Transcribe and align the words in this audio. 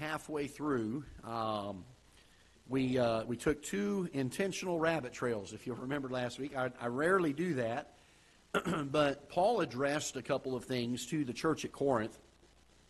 halfway 0.00 0.46
through. 0.46 1.04
Um, 1.24 1.84
we, 2.70 2.98
uh, 2.98 3.24
we 3.24 3.36
took 3.36 3.62
two 3.62 4.08
intentional 4.14 4.80
rabbit 4.80 5.12
trails, 5.12 5.52
if 5.52 5.66
you'll 5.66 5.76
remember 5.76 6.08
last 6.08 6.38
week. 6.38 6.56
I, 6.56 6.70
I 6.80 6.86
rarely 6.86 7.34
do 7.34 7.54
that, 7.54 7.96
but 8.90 9.28
Paul 9.28 9.60
addressed 9.60 10.16
a 10.16 10.22
couple 10.22 10.56
of 10.56 10.64
things 10.64 11.04
to 11.06 11.24
the 11.24 11.34
church 11.34 11.66
at 11.66 11.72
Corinth, 11.72 12.18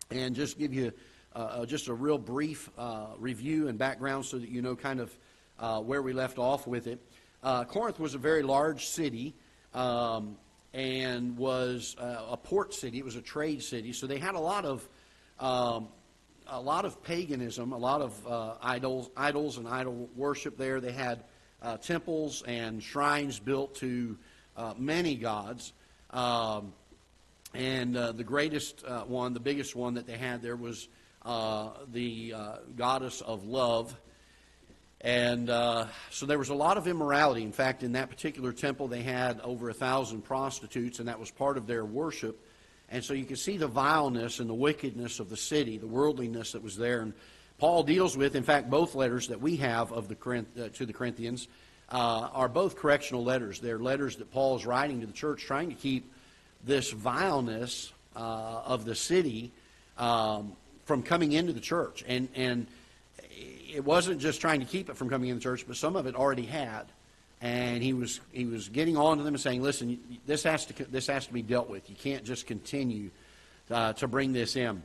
and 0.09 0.35
just 0.35 0.57
give 0.57 0.73
you 0.73 0.93
uh, 1.35 1.39
uh, 1.39 1.65
just 1.65 1.89
a 1.89 1.93
real 1.93 2.17
brief 2.17 2.69
uh, 2.77 3.07
review 3.17 3.67
and 3.67 3.77
background 3.77 4.25
so 4.25 4.37
that 4.37 4.49
you 4.49 4.61
know 4.61 4.75
kind 4.75 5.01
of 5.01 5.17
uh, 5.59 5.81
where 5.81 6.01
we 6.01 6.13
left 6.13 6.37
off 6.37 6.65
with 6.65 6.87
it. 6.87 6.99
Uh, 7.43 7.65
Corinth 7.65 7.99
was 7.99 8.15
a 8.15 8.19
very 8.19 8.43
large 8.43 8.85
city 8.85 9.33
um, 9.73 10.37
and 10.73 11.35
was 11.37 11.95
a 11.99 12.37
port 12.37 12.73
city. 12.73 12.99
It 12.99 13.05
was 13.05 13.17
a 13.17 13.21
trade 13.21 13.63
city, 13.63 13.91
so 13.91 14.07
they 14.07 14.19
had 14.19 14.35
a 14.35 14.39
lot 14.39 14.63
of 14.63 14.87
um, 15.39 15.87
a 16.51 16.59
lot 16.59 16.83
of 16.83 17.01
paganism, 17.01 17.71
a 17.71 17.77
lot 17.77 18.01
of 18.01 18.27
uh, 18.27 18.53
idols, 18.61 19.09
idols 19.15 19.57
and 19.57 19.67
idol 19.67 20.09
worship 20.15 20.57
there. 20.57 20.81
They 20.81 20.91
had 20.91 21.23
uh, 21.61 21.77
temples 21.77 22.43
and 22.45 22.83
shrines 22.83 23.39
built 23.39 23.75
to 23.75 24.17
uh, 24.57 24.73
many 24.77 25.15
gods. 25.15 25.71
Um, 26.09 26.73
and 27.53 27.95
uh, 27.95 28.11
the 28.11 28.25
greatest 28.25 28.83
uh, 28.85 29.03
one, 29.03 29.33
the 29.33 29.39
biggest 29.39 29.75
one 29.75 29.93
that 29.93 30.05
they 30.05 30.17
had 30.17 30.41
there 30.41 30.57
was 30.57 30.89
uh, 31.23 31.69
the 31.91 32.33
goddess 32.75 33.21
of 33.21 33.45
love. 33.45 33.95
And 34.99 35.47
so 36.11 36.25
there 36.25 36.37
was 36.37 36.49
a 36.49 36.53
lot 36.53 36.77
of 36.77 36.87
immorality. 36.87 37.43
In 37.43 37.53
fact, 37.53 37.81
in 37.81 37.93
that 37.93 38.09
particular 38.09 38.51
temple, 38.51 38.89
they 38.89 39.03
had 39.03 39.39
over 39.41 39.69
a 39.69 39.73
thousand 39.73 40.23
prostitutes, 40.23 40.99
and 40.99 41.07
that 41.07 41.19
was 41.19 41.31
part 41.31 41.57
of 41.57 41.65
their 41.65 41.85
worship. 41.85 42.45
And 42.91 43.03
so 43.03 43.13
you 43.13 43.23
can 43.23 43.37
see 43.37 43.55
the 43.57 43.67
vileness 43.67 44.39
and 44.39 44.49
the 44.49 44.53
wickedness 44.53 45.19
of 45.21 45.29
the 45.29 45.37
city, 45.37 45.77
the 45.77 45.87
worldliness 45.87 46.51
that 46.51 46.61
was 46.61 46.75
there. 46.75 47.01
And 47.01 47.13
Paul 47.57 47.83
deals 47.83 48.17
with, 48.17 48.35
in 48.35 48.43
fact, 48.43 48.69
both 48.69 48.95
letters 48.95 49.29
that 49.29 49.39
we 49.39 49.55
have 49.57 49.93
of 49.93 50.09
the 50.09 50.45
uh, 50.59 50.69
to 50.69 50.85
the 50.85 50.91
Corinthians 50.91 51.47
uh, 51.89 52.29
are 52.33 52.49
both 52.49 52.75
correctional 52.75 53.23
letters. 53.23 53.59
They're 53.59 53.79
letters 53.79 54.17
that 54.17 54.31
Paul 54.31 54.57
is 54.57 54.65
writing 54.65 54.99
to 55.01 55.07
the 55.07 55.13
church, 55.13 55.43
trying 55.43 55.69
to 55.69 55.75
keep 55.75 56.11
this 56.65 56.91
vileness 56.91 57.93
uh, 58.15 58.61
of 58.65 58.83
the 58.83 58.95
city 58.95 59.51
um, 59.97 60.53
from 60.85 61.01
coming 61.01 61.31
into 61.31 61.53
the 61.53 61.61
church. 61.61 62.03
And, 62.05 62.27
and 62.35 62.67
it 63.73 63.85
wasn't 63.85 64.19
just 64.19 64.41
trying 64.41 64.59
to 64.59 64.65
keep 64.65 64.89
it 64.89 64.97
from 64.97 65.09
coming 65.09 65.29
into 65.29 65.39
the 65.39 65.43
church, 65.43 65.65
but 65.65 65.77
some 65.77 65.95
of 65.95 66.07
it 66.07 66.15
already 66.15 66.45
had 66.45 66.87
and 67.41 67.81
he 67.81 67.93
was 67.93 68.21
he 68.31 68.45
was 68.45 68.69
getting 68.69 68.97
on 68.97 69.17
to 69.17 69.23
them 69.23 69.33
and 69.33 69.41
saying, 69.41 69.61
"Listen, 69.61 69.99
this 70.25 70.43
has 70.43 70.65
to 70.67 70.85
this 70.85 71.07
has 71.07 71.25
to 71.27 71.33
be 71.33 71.41
dealt 71.41 71.69
with. 71.69 71.89
You 71.89 71.95
can't 71.95 72.23
just 72.23 72.45
continue 72.45 73.09
uh, 73.69 73.93
to 73.93 74.07
bring 74.07 74.31
this 74.31 74.55
in." 74.55 74.83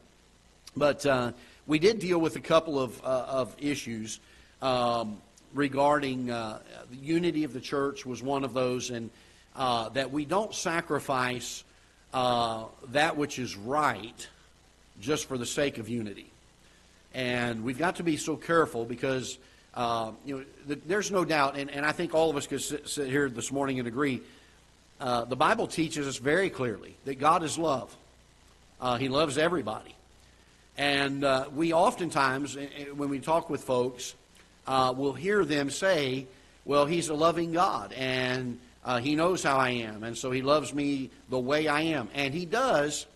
But 0.76 1.04
uh, 1.04 1.32
we 1.66 1.78
did 1.78 1.98
deal 1.98 2.18
with 2.18 2.36
a 2.36 2.40
couple 2.40 2.80
of 2.80 3.02
uh, 3.04 3.26
of 3.28 3.54
issues 3.58 4.20
um, 4.62 5.18
regarding 5.52 6.30
uh, 6.30 6.60
the 6.90 6.96
unity 6.96 7.44
of 7.44 7.52
the 7.52 7.60
church 7.60 8.06
was 8.06 8.22
one 8.22 8.42
of 8.42 8.54
those, 8.54 8.90
and 8.90 9.10
uh, 9.54 9.90
that 9.90 10.10
we 10.10 10.24
don't 10.24 10.54
sacrifice 10.54 11.62
uh, 12.14 12.64
that 12.88 13.16
which 13.16 13.38
is 13.38 13.56
right 13.56 14.28
just 15.00 15.28
for 15.28 15.36
the 15.36 15.46
sake 15.46 15.76
of 15.76 15.88
unity. 15.88 16.30
And 17.12 17.64
we've 17.64 17.78
got 17.78 17.96
to 17.96 18.02
be 18.02 18.16
so 18.16 18.36
careful 18.36 18.84
because 18.84 19.38
uh, 19.76 20.10
you 20.24 20.38
know, 20.38 20.44
the, 20.66 20.74
there's 20.86 21.10
no 21.10 21.24
doubt, 21.24 21.56
and, 21.56 21.70
and 21.70 21.84
I 21.84 21.92
think 21.92 22.14
all 22.14 22.30
of 22.30 22.36
us 22.36 22.46
could 22.46 22.62
sit, 22.62 22.88
sit 22.88 23.08
here 23.08 23.28
this 23.28 23.52
morning 23.52 23.78
and 23.78 23.86
agree. 23.86 24.22
Uh, 24.98 25.26
the 25.26 25.36
Bible 25.36 25.66
teaches 25.66 26.06
us 26.08 26.16
very 26.16 26.48
clearly 26.48 26.96
that 27.04 27.16
God 27.18 27.42
is 27.42 27.58
love. 27.58 27.94
Uh, 28.80 28.96
he 28.96 29.08
loves 29.08 29.36
everybody. 29.36 29.94
And 30.78 31.24
uh, 31.24 31.46
we 31.54 31.74
oftentimes, 31.74 32.56
when 32.94 33.10
we 33.10 33.18
talk 33.18 33.50
with 33.50 33.64
folks, 33.64 34.14
uh, 34.66 34.94
will 34.96 35.12
hear 35.12 35.44
them 35.44 35.70
say, 35.70 36.26
well, 36.64 36.86
He's 36.86 37.08
a 37.08 37.14
loving 37.14 37.52
God, 37.52 37.92
and 37.92 38.58
uh, 38.84 38.98
He 38.98 39.14
knows 39.14 39.42
how 39.42 39.58
I 39.58 39.70
am, 39.70 40.04
and 40.04 40.16
so 40.16 40.30
He 40.30 40.42
loves 40.42 40.74
me 40.74 41.10
the 41.28 41.38
way 41.38 41.68
I 41.68 41.82
am. 41.82 42.08
And 42.14 42.34
He 42.34 42.44
does, 42.46 43.06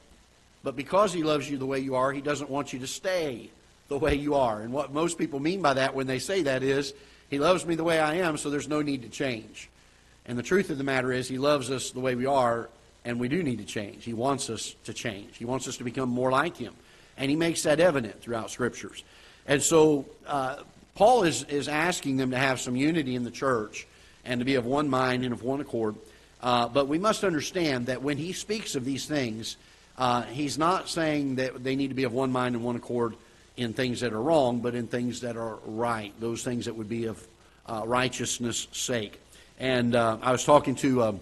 but 0.62 0.76
because 0.76 1.12
He 1.12 1.22
loves 1.22 1.50
you 1.50 1.58
the 1.58 1.66
way 1.66 1.80
you 1.80 1.96
are, 1.96 2.12
He 2.12 2.20
doesn't 2.20 2.48
want 2.48 2.72
you 2.72 2.78
to 2.80 2.86
stay 2.86 3.50
the 3.90 3.98
way 3.98 4.14
you 4.14 4.36
are. 4.36 4.62
And 4.62 4.72
what 4.72 4.94
most 4.94 5.18
people 5.18 5.40
mean 5.40 5.60
by 5.60 5.74
that 5.74 5.94
when 5.94 6.06
they 6.06 6.20
say 6.20 6.42
that 6.42 6.62
is, 6.62 6.94
He 7.28 7.38
loves 7.38 7.66
me 7.66 7.74
the 7.74 7.84
way 7.84 7.98
I 7.98 8.14
am, 8.14 8.38
so 8.38 8.48
there's 8.48 8.68
no 8.68 8.80
need 8.80 9.02
to 9.02 9.08
change. 9.08 9.68
And 10.24 10.38
the 10.38 10.42
truth 10.42 10.70
of 10.70 10.78
the 10.78 10.84
matter 10.84 11.12
is, 11.12 11.28
He 11.28 11.38
loves 11.38 11.70
us 11.70 11.90
the 11.90 12.00
way 12.00 12.14
we 12.14 12.24
are, 12.24 12.70
and 13.04 13.20
we 13.20 13.28
do 13.28 13.42
need 13.42 13.58
to 13.58 13.64
change. 13.64 14.04
He 14.04 14.14
wants 14.14 14.48
us 14.48 14.74
to 14.84 14.94
change. 14.94 15.36
He 15.36 15.44
wants 15.44 15.68
us 15.68 15.76
to 15.78 15.84
become 15.84 16.08
more 16.08 16.30
like 16.30 16.56
Him. 16.56 16.72
And 17.18 17.28
He 17.28 17.36
makes 17.36 17.64
that 17.64 17.80
evident 17.80 18.22
throughout 18.22 18.50
Scriptures. 18.50 19.02
And 19.46 19.60
so, 19.60 20.06
uh, 20.26 20.58
Paul 20.94 21.24
is, 21.24 21.44
is 21.44 21.66
asking 21.66 22.16
them 22.16 22.30
to 22.30 22.36
have 22.36 22.60
some 22.60 22.76
unity 22.76 23.16
in 23.16 23.24
the 23.24 23.30
church 23.30 23.86
and 24.24 24.40
to 24.40 24.44
be 24.44 24.54
of 24.54 24.66
one 24.66 24.88
mind 24.88 25.24
and 25.24 25.32
of 25.32 25.42
one 25.42 25.60
accord. 25.60 25.96
Uh, 26.42 26.68
but 26.68 26.88
we 26.88 26.98
must 26.98 27.24
understand 27.24 27.86
that 27.86 28.02
when 28.02 28.18
he 28.18 28.32
speaks 28.32 28.74
of 28.74 28.84
these 28.84 29.06
things, 29.06 29.56
uh, 29.98 30.22
he's 30.22 30.58
not 30.58 30.88
saying 30.88 31.36
that 31.36 31.64
they 31.64 31.74
need 31.74 31.88
to 31.88 31.94
be 31.94 32.04
of 32.04 32.12
one 32.12 32.30
mind 32.30 32.54
and 32.54 32.64
one 32.64 32.76
accord 32.76 33.14
in 33.60 33.74
things 33.74 34.00
that 34.00 34.14
are 34.14 34.22
wrong, 34.22 34.60
but 34.60 34.74
in 34.74 34.86
things 34.86 35.20
that 35.20 35.36
are 35.36 35.58
right, 35.66 36.12
those 36.18 36.42
things 36.42 36.64
that 36.64 36.74
would 36.74 36.88
be 36.88 37.04
of 37.04 37.22
uh, 37.66 37.82
righteousness' 37.84 38.66
sake. 38.72 39.20
And 39.58 39.94
uh, 39.94 40.16
I 40.22 40.32
was 40.32 40.44
talking 40.44 40.74
to 40.76 41.02
uh, 41.02 41.12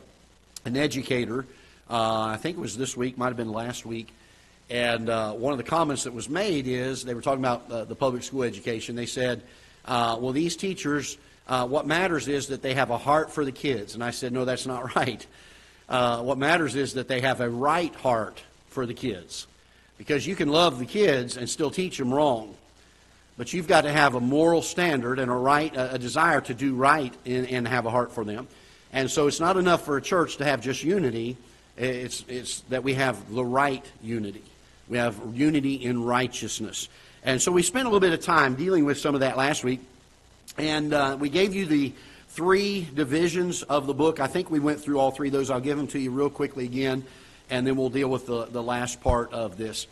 an 0.65 0.77
educator, 0.77 1.47
uh, 1.91 2.23
I 2.23 2.37
think 2.37 2.57
it 2.57 2.61
was 2.61 2.77
this 2.77 2.97
week, 2.97 3.19
might 3.19 3.27
have 3.27 3.37
been 3.37 3.51
last 3.51 3.85
week, 3.85 4.15
and 4.71 5.11
uh, 5.11 5.33
one 5.33 5.53
of 5.53 5.59
the 5.59 5.65
comments 5.65 6.05
that 6.05 6.13
was 6.13 6.29
made 6.29 6.69
is 6.69 7.05
they 7.05 7.15
were 7.15 7.23
talking 7.23 7.41
about 7.41 7.69
uh, 7.71 7.85
the 7.85 7.97
public 7.97 8.23
school 8.23 8.45
education. 8.45 8.95
They 8.95 9.07
said, 9.07 9.43
well, 9.87 10.31
these 10.31 10.55
teachers, 10.55 11.19
what 11.49 11.87
matters 11.87 12.29
is 12.29 12.49
that 12.49 12.63
they 12.63 12.75
have 12.75 12.91
a 12.91 12.99
heart 12.99 13.33
for 13.33 13.45
the 13.45 13.53
kids. 13.53 13.95
And 13.95 14.05
I 14.05 14.13
said, 14.13 14.33
no, 14.33 14.45
that's 14.45 14.67
not 14.67 14.95
right. 14.97 15.27
what 15.89 16.39
matters 16.39 16.77
is 16.77 16.95
that 16.95 17.09
they 17.09 17.21
have 17.23 17.41
a 17.41 17.51
right 17.51 17.95
heart 17.97 18.41
for 18.69 18.87
the 18.87 18.95
kids. 18.95 19.49
Because 19.99 20.27
you 20.27 20.37
can 20.37 20.49
love 20.49 20.79
the 20.79 20.87
kids 20.87 21.37
and 21.37 21.51
still 21.51 21.71
teach 21.71 21.99
them 21.99 22.15
wrong. 22.15 22.55
But 23.37 23.53
you've 23.53 23.69
got 23.69 23.83
to 23.83 23.93
have 23.93 24.15
a 24.15 24.21
moral 24.21 24.63
standard 24.63 25.19
and 25.19 25.31
a 25.31 25.35
right, 25.35 25.73
a 25.77 25.99
desire 25.99 26.41
to 26.43 26.55
do 26.55 26.75
right 26.75 27.15
and, 27.27 27.47
and 27.49 27.69
have 27.69 27.87
a 27.87 27.91
heart 27.91 28.13
for 28.13 28.25
them. 28.25 28.49
And 28.93 29.11
so 29.11 29.27
it's 29.27 29.39
not 29.39 29.57
enough 29.57 29.85
for 29.85 29.97
a 29.97 30.03
church 30.03 30.39
to 30.39 30.45
have 30.45 30.61
just 30.61 30.83
unity. 30.83 31.37
It's, 31.77 32.25
it's 32.27 32.61
that 32.71 32.83
we 32.83 32.95
have 32.95 33.33
the 33.33 33.45
right 33.45 33.85
unity. 34.03 34.43
We 34.89 34.99
have 34.99 35.17
unity 35.35 35.75
in 35.75 36.03
righteousness. 36.03 36.89
And 37.23 37.41
so 37.41 37.53
we 37.53 37.63
spent 37.63 37.87
a 37.87 37.89
little 37.89 38.01
bit 38.01 38.13
of 38.13 38.23
time 38.25 38.55
dealing 38.55 38.85
with 38.85 38.99
some 38.99 39.15
of 39.15 39.21
that 39.21 39.37
last 39.37 39.63
week. 39.63 39.81
And 40.57 40.93
uh, 40.93 41.17
we 41.21 41.29
gave 41.29 41.55
you 41.55 41.67
the 41.67 41.93
three 42.31 42.89
divisions 42.95 43.63
of 43.65 43.87
the 43.87 43.95
book. 43.95 44.19
I 44.19 44.27
think 44.27 44.51
we 44.51 44.59
went 44.59 44.81
through 44.81 44.99
all 44.99 45.11
three 45.11 45.29
of 45.29 45.33
those. 45.33 45.51
I'll 45.51 45.61
give 45.61 45.77
them 45.77 45.87
to 45.89 45.99
you 45.99 46.11
real 46.11 46.31
quickly 46.31 46.65
again 46.65 47.05
and 47.51 47.67
then 47.67 47.77
we'll 47.77 47.91
deal 47.91 48.09
with 48.09 48.27
the, 48.27 48.47
the 48.47 48.63
last 48.63 49.01
part 49.01 49.33
of 49.33 49.57
this. 49.57 49.87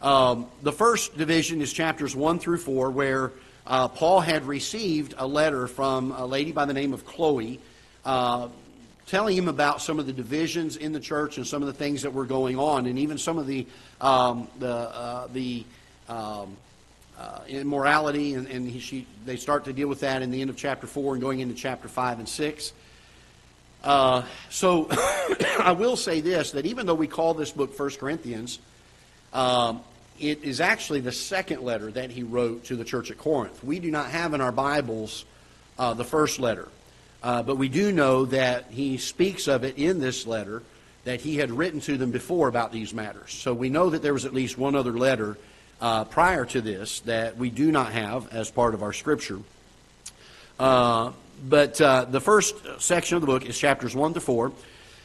Um, 0.00 0.46
the 0.62 0.72
first 0.72 1.16
division 1.16 1.60
is 1.62 1.72
chapters 1.72 2.16
1 2.16 2.38
through 2.38 2.58
4, 2.58 2.90
where 2.90 3.32
uh, 3.66 3.88
Paul 3.88 4.20
had 4.20 4.46
received 4.46 5.14
a 5.16 5.26
letter 5.26 5.68
from 5.68 6.12
a 6.12 6.26
lady 6.26 6.52
by 6.52 6.64
the 6.64 6.74
name 6.74 6.92
of 6.92 7.06
Chloe, 7.06 7.60
uh, 8.04 8.48
telling 9.06 9.36
him 9.36 9.48
about 9.48 9.80
some 9.80 9.98
of 9.98 10.06
the 10.06 10.12
divisions 10.12 10.76
in 10.76 10.92
the 10.92 11.00
church 11.00 11.36
and 11.36 11.46
some 11.46 11.62
of 11.62 11.66
the 11.66 11.74
things 11.74 12.02
that 12.02 12.12
were 12.12 12.26
going 12.26 12.58
on, 12.58 12.86
and 12.86 12.98
even 12.98 13.18
some 13.18 13.38
of 13.38 13.46
the 13.46 13.66
um, 14.00 14.48
the 14.58 14.68
uh, 14.68 15.28
the 15.32 15.64
um, 16.08 16.56
uh, 17.18 17.40
immorality, 17.46 18.34
and, 18.34 18.48
and 18.48 18.68
he, 18.68 18.80
she, 18.80 19.06
they 19.24 19.36
start 19.36 19.64
to 19.66 19.72
deal 19.72 19.88
with 19.88 20.00
that 20.00 20.22
in 20.22 20.30
the 20.30 20.40
end 20.40 20.50
of 20.50 20.56
chapter 20.56 20.86
4 20.86 21.14
and 21.14 21.22
going 21.22 21.40
into 21.40 21.54
chapter 21.54 21.86
5 21.86 22.18
and 22.18 22.28
6. 22.28 22.72
Uh, 23.82 24.22
so 24.48 24.88
I 25.58 25.72
will 25.72 25.96
say 25.96 26.20
this 26.20 26.52
that 26.52 26.66
even 26.66 26.86
though 26.86 26.94
we 26.94 27.06
call 27.06 27.34
this 27.34 27.50
book 27.50 27.78
1 27.78 27.90
Corinthians, 27.92 28.58
um, 29.32 29.80
it 30.20 30.44
is 30.44 30.60
actually 30.60 31.00
the 31.00 31.12
second 31.12 31.62
letter 31.62 31.90
that 31.90 32.10
he 32.10 32.22
wrote 32.22 32.64
to 32.64 32.76
the 32.76 32.84
church 32.84 33.10
at 33.10 33.18
Corinth. 33.18 33.62
We 33.64 33.80
do 33.80 33.90
not 33.90 34.10
have 34.10 34.34
in 34.34 34.40
our 34.40 34.52
Bibles 34.52 35.24
uh, 35.78 35.94
the 35.94 36.04
first 36.04 36.38
letter, 36.38 36.68
uh, 37.22 37.42
but 37.42 37.56
we 37.56 37.68
do 37.68 37.92
know 37.92 38.26
that 38.26 38.66
he 38.70 38.98
speaks 38.98 39.48
of 39.48 39.64
it 39.64 39.78
in 39.78 39.98
this 40.00 40.26
letter 40.26 40.62
that 41.04 41.20
he 41.20 41.36
had 41.36 41.50
written 41.50 41.80
to 41.80 41.96
them 41.96 42.12
before 42.12 42.46
about 42.46 42.70
these 42.70 42.94
matters. 42.94 43.32
So 43.32 43.52
we 43.52 43.68
know 43.68 43.90
that 43.90 44.02
there 44.02 44.12
was 44.12 44.24
at 44.24 44.32
least 44.32 44.56
one 44.56 44.76
other 44.76 44.92
letter 44.92 45.36
uh, 45.80 46.04
prior 46.04 46.44
to 46.46 46.60
this 46.60 47.00
that 47.00 47.36
we 47.36 47.50
do 47.50 47.72
not 47.72 47.92
have 47.92 48.32
as 48.32 48.50
part 48.50 48.74
of 48.74 48.82
our 48.84 48.92
Scripture. 48.92 49.40
Uh, 50.60 51.10
but 51.48 51.80
uh, 51.80 52.04
the 52.04 52.20
first 52.20 52.54
section 52.78 53.16
of 53.16 53.20
the 53.20 53.26
book 53.26 53.44
is 53.46 53.58
chapters 53.58 53.94
1 53.94 54.14
to 54.14 54.20
4. 54.20 54.52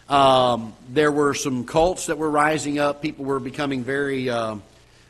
Um, 0.10 0.74
there 0.90 1.12
were 1.12 1.34
some 1.34 1.66
cults 1.66 2.06
that 2.06 2.18
were 2.18 2.30
rising 2.30 2.80
up. 2.80 3.02
People 3.02 3.26
were 3.26 3.40
becoming 3.40 3.84
very, 3.84 4.30
uh, 4.30 4.56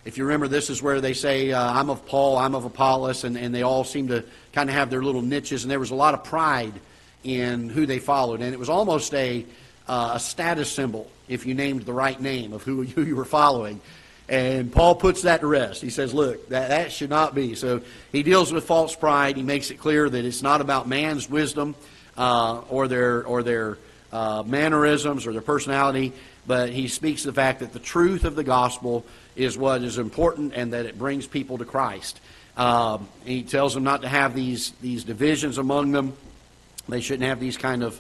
if 0.06 0.18
you 0.18 0.24
remember, 0.26 0.48
this 0.48 0.70
is 0.70 0.82
where 0.82 1.02
they 1.02 1.14
say, 1.14 1.52
uh, 1.52 1.72
I'm 1.72 1.90
of 1.90 2.06
Paul, 2.06 2.38
I'm 2.38 2.56
of 2.56 2.66
Apollos, 2.66 3.24
and, 3.24 3.38
and 3.38 3.54
they 3.54 3.62
all 3.62 3.84
seem 3.84 4.08
to 4.08 4.24
kind 4.54 4.70
of 4.70 4.76
have 4.76 4.90
their 4.90 5.04
little 5.04 5.22
niches, 5.22 5.64
and 5.64 5.72
there 5.72 5.80
was 5.80 5.92
a 5.92 5.96
lot 5.96 6.14
of 6.14 6.24
pride 6.24 6.74
in 7.24 7.70
who 7.70 7.86
they 7.86 8.00
followed. 8.00 8.42
And 8.42 8.54
it 8.54 8.60
was 8.60 8.70
almost 8.70 9.14
a, 9.14 9.46
uh, 9.88 10.14
a 10.16 10.20
status 10.20 10.72
symbol 10.72 11.10
if 11.28 11.46
you 11.46 11.54
named 11.54 11.84
the 11.84 11.94
right 11.94 12.20
name 12.20 12.54
of 12.54 12.64
who, 12.64 12.84
who 12.84 13.04
you 13.06 13.16
were 13.16 13.26
following. 13.26 13.82
And 14.30 14.72
Paul 14.72 14.96
puts 14.96 15.22
that 15.22 15.42
to 15.42 15.48
rest. 15.48 15.82
He 15.82 15.90
says, 15.90 16.14
look, 16.14 16.50
that, 16.50 16.70
that 16.70 16.92
should 16.92 17.10
not 17.10 17.34
be. 17.34 17.56
So 17.56 17.82
he 18.12 18.24
deals 18.24 18.52
with 18.52 18.66
false 18.66 18.96
pride. 18.96 19.38
He 19.38 19.44
makes 19.44 19.72
it 19.72 19.76
clear 19.76 20.10
that 20.10 20.26
it's 20.26 20.42
not 20.42 20.60
about 20.60 20.88
man's 20.88 21.30
wisdom 21.30 21.76
uh, 22.18 22.62
or 22.70 22.88
their, 22.88 23.26
or 23.26 23.42
their 23.42 23.78
uh, 24.12 24.44
mannerisms 24.46 25.26
or 25.26 25.32
their 25.32 25.42
personality, 25.42 26.12
but 26.46 26.70
he 26.70 26.88
speaks 26.88 27.24
the 27.24 27.32
fact 27.32 27.62
that 27.62 27.72
the 27.72 27.80
truth 27.80 28.26
of 28.26 28.36
the 28.36 28.44
gospel 28.44 29.06
is 29.36 29.58
what 29.58 29.82
is 29.82 29.98
important 29.98 30.54
and 30.54 30.74
that 30.74 30.86
it 30.86 30.98
brings 30.98 31.26
people 31.26 31.58
to 31.58 31.66
Christ. 31.66 32.20
Um, 32.58 33.08
he 33.24 33.44
tells 33.44 33.74
them 33.74 33.84
not 33.84 34.02
to 34.02 34.10
have 34.10 34.34
these, 34.34 34.72
these 34.82 35.04
divisions 35.04 35.58
among 35.58 35.92
them. 35.92 36.18
They 36.90 37.02
shouldn't 37.02 37.30
have 37.30 37.40
these 37.40 37.58
kind 37.58 37.84
of 37.84 38.00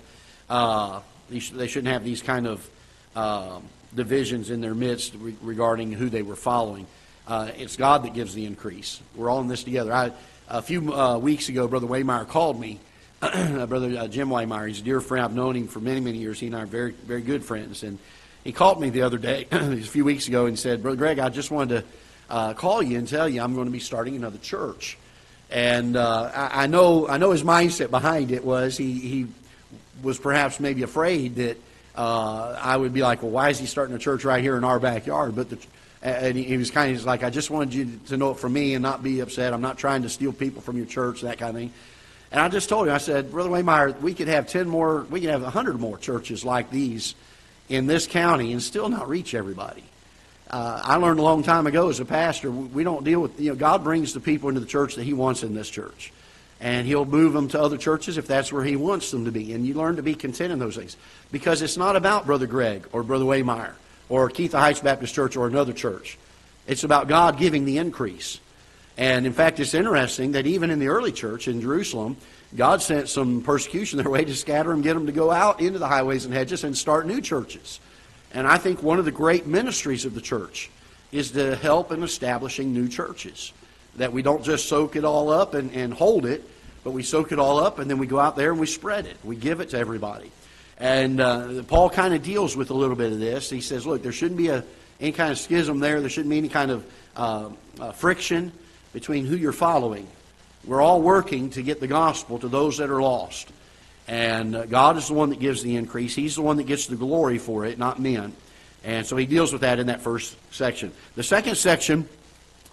uh, 0.50 1.02
they 1.30 1.40
shouldn't 1.40 1.88
have 1.88 2.04
these 2.04 2.22
kind 2.22 2.48
of 2.48 2.70
um, 3.16 3.64
divisions 3.98 4.50
in 4.50 4.62
their 4.62 4.74
midst 4.74 5.14
re- 5.16 5.36
regarding 5.42 5.92
who 5.92 6.10
they 6.10 6.22
were 6.22 6.38
following. 6.38 6.88
Uh, 7.28 7.52
it's 7.58 7.76
God 7.76 8.04
that 8.04 8.14
gives 8.14 8.34
the 8.34 8.46
increase. 8.46 9.02
We're 9.16 9.30
all 9.30 9.42
in 9.42 9.50
this 9.50 9.66
together. 9.66 9.92
I, 9.92 10.12
a 10.48 10.62
few 10.62 10.94
uh, 10.94 11.18
weeks 11.18 11.50
ago, 11.50 11.68
Brother 11.68 11.88
Waymeyer 11.88 12.28
called 12.28 12.58
me. 12.58 12.80
Brother 13.20 13.98
uh, 13.98 14.08
Jim 14.08 14.30
Waymeyer, 14.30 14.70
he's 14.70 14.80
a 14.80 14.84
dear 14.84 15.02
friend. 15.02 15.26
I've 15.26 15.36
known 15.36 15.56
him 15.56 15.68
for 15.68 15.82
many, 15.82 16.00
many 16.00 16.20
years. 16.20 16.40
He 16.40 16.48
and 16.48 16.56
I 16.56 16.62
are 16.62 16.66
very, 16.66 16.92
very 16.92 17.22
good 17.22 17.44
friends. 17.44 17.84
And 17.84 18.00
he 18.46 18.54
called 18.54 18.80
me 18.80 18.90
the 18.90 19.02
other 19.02 19.18
day, 19.18 19.48
a 19.52 19.76
few 19.78 20.06
weeks 20.06 20.30
ago, 20.30 20.46
and 20.46 20.58
said, 20.58 20.82
Brother 20.82 20.98
Greg, 20.98 21.20
I 21.20 21.28
just 21.28 21.52
wanted 21.52 21.82
to 21.82 21.88
uh, 22.30 22.54
call 22.54 22.82
you 22.82 22.98
and 22.98 23.08
tell 23.08 23.28
you 23.28 23.42
I'm 23.42 23.56
going 23.56 23.66
to 23.66 23.72
be 23.72 23.80
starting 23.80 24.16
another 24.16 24.38
church. 24.38 24.98
And 25.50 25.98
uh, 25.98 26.32
I, 26.34 26.64
I, 26.64 26.68
know, 26.68 27.08
I 27.08 27.18
know 27.18 27.32
his 27.32 27.44
mindset 27.44 27.90
behind 27.90 28.32
it 28.32 28.46
was 28.46 28.78
he, 28.78 28.94
he 28.94 29.28
was 30.02 30.20
perhaps 30.20 30.60
maybe 30.60 30.84
afraid 30.84 31.36
that 31.36 31.58
uh, 31.98 32.58
I 32.62 32.78
would 32.78 32.94
be 32.94 33.02
like, 33.02 33.24
well, 33.24 33.32
why 33.32 33.50
is 33.50 33.58
he 33.58 33.66
starting 33.66 33.96
a 33.96 34.00
church 34.00 34.24
right 34.24 34.42
here 34.42 34.56
in 34.56 34.64
our 34.64 34.80
backyard? 34.80 35.36
But 35.36 35.50
the, 35.50 35.58
and 36.04 36.38
he 36.38 36.56
was 36.56 36.70
kind 36.70 36.96
of 36.96 37.04
like, 37.06 37.24
I 37.24 37.32
just 37.32 37.50
wanted 37.50 37.74
you 37.74 38.00
to 38.08 38.18
know 38.18 38.32
it 38.32 38.38
from 38.38 38.54
me 38.54 38.76
and 38.76 38.84
not 38.84 39.02
be 39.02 39.20
upset. 39.20 39.52
I'm 39.52 39.62
not 39.62 39.80
trying 39.80 40.04
to 40.04 40.10
steal 40.10 40.32
people 40.32 40.62
from 40.62 40.78
your 40.78 40.86
church, 40.86 41.22
that 41.22 41.40
kind 41.40 41.50
of 41.50 41.56
thing. 41.56 41.74
And 42.32 42.40
I 42.40 42.50
just 42.50 42.70
told 42.70 42.88
him, 42.88 42.94
I 42.94 43.00
said, 43.00 43.32
Brother 43.32 43.50
Waymeyer, 43.50 44.00
we 44.00 44.14
could 44.14 44.28
have 44.28 44.48
10 44.48 44.68
more, 44.68 45.08
we 45.10 45.22
could 45.22 45.32
have 45.32 45.42
100 45.42 45.80
more 45.80 45.98
churches 45.98 46.46
like 46.46 46.70
these 46.70 47.16
in 47.68 47.88
this 47.88 48.06
county 48.06 48.52
and 48.52 48.62
still 48.62 48.90
not 48.90 49.10
reach 49.10 49.34
everybody. 49.34 49.84
Uh, 50.50 50.80
I 50.84 50.98
learned 50.98 51.20
a 51.20 51.24
long 51.24 51.42
time 51.42 51.66
ago 51.66 51.90
as 51.90 52.00
a 52.00 52.06
pastor, 52.06 52.52
we 52.52 52.84
don't 52.84 53.04
deal 53.04 53.22
with, 53.22 53.40
you 53.40 53.50
know, 53.50 53.56
God 53.56 53.84
brings 53.84 54.14
the 54.14 54.20
people 54.20 54.50
into 54.50 54.62
the 54.62 54.68
church 54.68 54.96
that 54.96 55.04
He 55.04 55.14
wants 55.14 55.42
in 55.42 55.56
this 55.56 55.70
church 55.70 56.14
and 56.60 56.88
he'll 56.88 57.06
move 57.06 57.34
them 57.34 57.48
to 57.50 57.62
other 57.62 57.78
churches 57.78 58.18
if 58.18 58.28
that's 58.28 58.52
where 58.52 58.64
he 58.64 58.76
wants 58.76 59.12
them 59.12 59.26
to 59.26 59.32
be. 59.32 59.54
And 59.54 59.66
you 59.66 59.76
learn 59.76 59.98
to 59.98 60.04
be 60.04 60.16
content 60.16 60.52
in 60.52 60.60
those 60.60 60.76
things. 60.76 60.98
Because 61.32 61.62
it's 61.62 61.78
not 61.78 61.96
about 61.96 62.26
Brother 62.26 62.48
Greg 62.48 62.88
or 62.92 63.04
Brother 63.04 63.26
Waymeyer 63.26 63.74
or 64.10 64.30
Ketha 64.30 64.60
Heights 64.60 64.80
Baptist 64.80 65.14
Church 65.14 65.36
or 65.36 65.48
another 65.48 65.74
church. 65.74 66.18
It's 66.66 66.84
about 66.84 67.08
God 67.08 67.38
giving 67.38 67.66
the 67.66 67.78
increase. 67.78 68.40
And 68.98 69.28
in 69.28 69.34
fact, 69.34 69.60
it's 69.60 69.76
interesting 69.76 70.32
that 70.32 70.48
even 70.48 70.72
in 70.72 70.80
the 70.80 70.88
early 70.88 71.12
church 71.12 71.48
in 71.48 71.62
Jerusalem, 71.62 72.18
God 72.56 72.82
sent 72.82 73.10
some 73.10 73.44
persecution 73.44 73.98
their 73.98 74.10
way 74.10 74.26
to 74.26 74.36
scatter 74.36 74.70
them, 74.70 74.82
get 74.82 74.96
them 74.96 75.06
to 75.06 75.12
go 75.12 75.30
out 75.30 75.62
into 75.62 75.78
the 75.78 75.88
highways 75.88 76.26
and 76.26 76.34
hedges 76.34 76.64
and 76.64 76.76
start 76.76 77.06
new 77.06 77.22
churches. 77.22 77.80
And 78.34 78.48
I 78.48 78.58
think 78.58 78.82
one 78.82 78.98
of 78.98 79.06
the 79.06 79.12
great 79.12 79.46
ministries 79.46 80.06
of 80.06 80.16
the 80.16 80.22
church 80.22 80.72
is 81.12 81.32
to 81.32 81.56
help 81.56 81.92
in 81.92 82.02
establishing 82.02 82.74
new 82.74 82.88
churches 82.88 83.54
that 83.98 84.14
we 84.14 84.22
don't 84.22 84.44
just 84.44 84.68
soak 84.68 84.96
it 84.96 85.04
all 85.04 85.30
up 85.30 85.54
and, 85.54 85.72
and 85.74 85.94
hold 85.94 86.26
it, 86.26 86.44
but 86.84 86.92
we 86.92 87.04
soak 87.04 87.32
it 87.32 87.40
all 87.40 87.60
up 87.60 87.80
and 87.80 87.90
then 87.90 87.98
we 87.98 88.08
go 88.08 88.20
out 88.20 88.36
there 88.36 88.52
and 88.52 88.60
we 88.60 88.68
spread 88.68 89.06
it. 89.06 89.18
We 89.24 89.36
give 89.36 89.60
it 89.60 89.70
to 89.70 89.78
everybody. 89.78 90.32
And 90.80 91.20
uh, 91.20 91.64
Paul 91.64 91.90
kind 91.90 92.14
of 92.14 92.22
deals 92.22 92.56
with 92.56 92.70
a 92.70 92.74
little 92.74 92.96
bit 92.96 93.12
of 93.12 93.20
this. 93.20 93.50
He 93.50 93.62
says, 93.62 93.86
look, 93.86 94.04
there 94.04 94.12
shouldn't 94.12 94.38
be 94.38 94.50
a, 94.50 94.64
any 95.02 95.12
kind 95.12 95.32
of 95.32 95.40
schism 95.40 95.80
there. 95.80 96.00
There 96.00 96.10
shouldn't 96.10 96.30
be 96.30 96.38
any 96.38 96.50
kind 96.50 96.72
of 96.72 96.92
uh, 97.16 97.50
uh, 97.80 97.92
friction 97.92 98.52
between 98.94 99.26
who 99.26 99.36
you're 99.36 99.52
following. 99.52 100.08
We're 100.66 100.82
all 100.82 101.02
working 101.02 101.50
to 101.52 101.64
get 101.64 101.80
the 101.80 101.88
gospel 101.88 102.40
to 102.40 102.48
those 102.48 102.78
that 102.78 102.92
are 102.92 103.02
lost. 103.02 103.52
And 104.08 104.56
uh, 104.56 104.66
God 104.66 104.98
is 104.98 105.08
the 105.08 105.14
one 105.16 105.30
that 105.30 105.40
gives 105.40 105.64
the 105.64 105.76
increase. 105.76 106.16
He's 106.16 106.36
the 106.36 106.42
one 106.42 106.58
that 106.58 106.64
gets 106.64 106.88
the 106.88 106.96
glory 106.96 107.40
for 107.40 107.66
it, 107.66 107.80
not 107.80 108.00
men. 108.00 108.34
And 108.84 109.06
so 109.06 109.18
he 109.18 109.26
deals 109.26 109.52
with 109.52 109.62
that 109.62 109.80
in 109.80 109.88
that 109.88 110.02
first 110.02 110.38
section. 110.52 110.92
The 111.16 111.24
second 111.24 111.56
section 111.56 112.08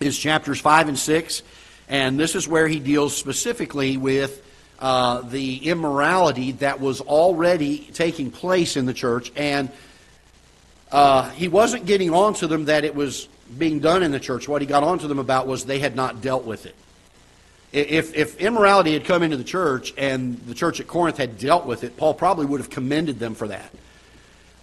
is 0.00 0.18
chapters 0.18 0.60
5 0.60 0.88
and 0.88 0.98
6, 0.98 1.42
and 1.88 2.18
this 2.18 2.34
is 2.34 2.48
where 2.48 2.68
he 2.68 2.80
deals 2.80 3.16
specifically 3.16 3.96
with 3.96 4.42
uh, 4.78 5.20
the 5.22 5.68
immorality 5.68 6.52
that 6.52 6.80
was 6.80 7.00
already 7.00 7.88
taking 7.92 8.30
place 8.30 8.76
in 8.76 8.86
the 8.86 8.94
church, 8.94 9.32
and 9.36 9.70
uh, 10.90 11.30
he 11.30 11.48
wasn't 11.48 11.86
getting 11.86 12.12
on 12.12 12.34
to 12.34 12.46
them 12.46 12.66
that 12.66 12.84
it 12.84 12.94
was 12.94 13.28
being 13.58 13.80
done 13.80 14.02
in 14.02 14.10
the 14.10 14.20
church. 14.20 14.48
What 14.48 14.62
he 14.62 14.66
got 14.66 14.82
on 14.82 14.98
to 15.00 15.08
them 15.08 15.18
about 15.18 15.46
was 15.46 15.64
they 15.64 15.78
had 15.78 15.96
not 15.96 16.20
dealt 16.20 16.44
with 16.44 16.66
it. 16.66 16.74
If, 17.72 18.14
if 18.14 18.36
immorality 18.40 18.92
had 18.92 19.04
come 19.04 19.24
into 19.24 19.36
the 19.36 19.44
church 19.44 19.92
and 19.98 20.38
the 20.46 20.54
church 20.54 20.78
at 20.78 20.86
Corinth 20.86 21.16
had 21.16 21.38
dealt 21.38 21.66
with 21.66 21.82
it, 21.82 21.96
Paul 21.96 22.14
probably 22.14 22.46
would 22.46 22.60
have 22.60 22.70
commended 22.70 23.18
them 23.18 23.34
for 23.34 23.48
that. 23.48 23.70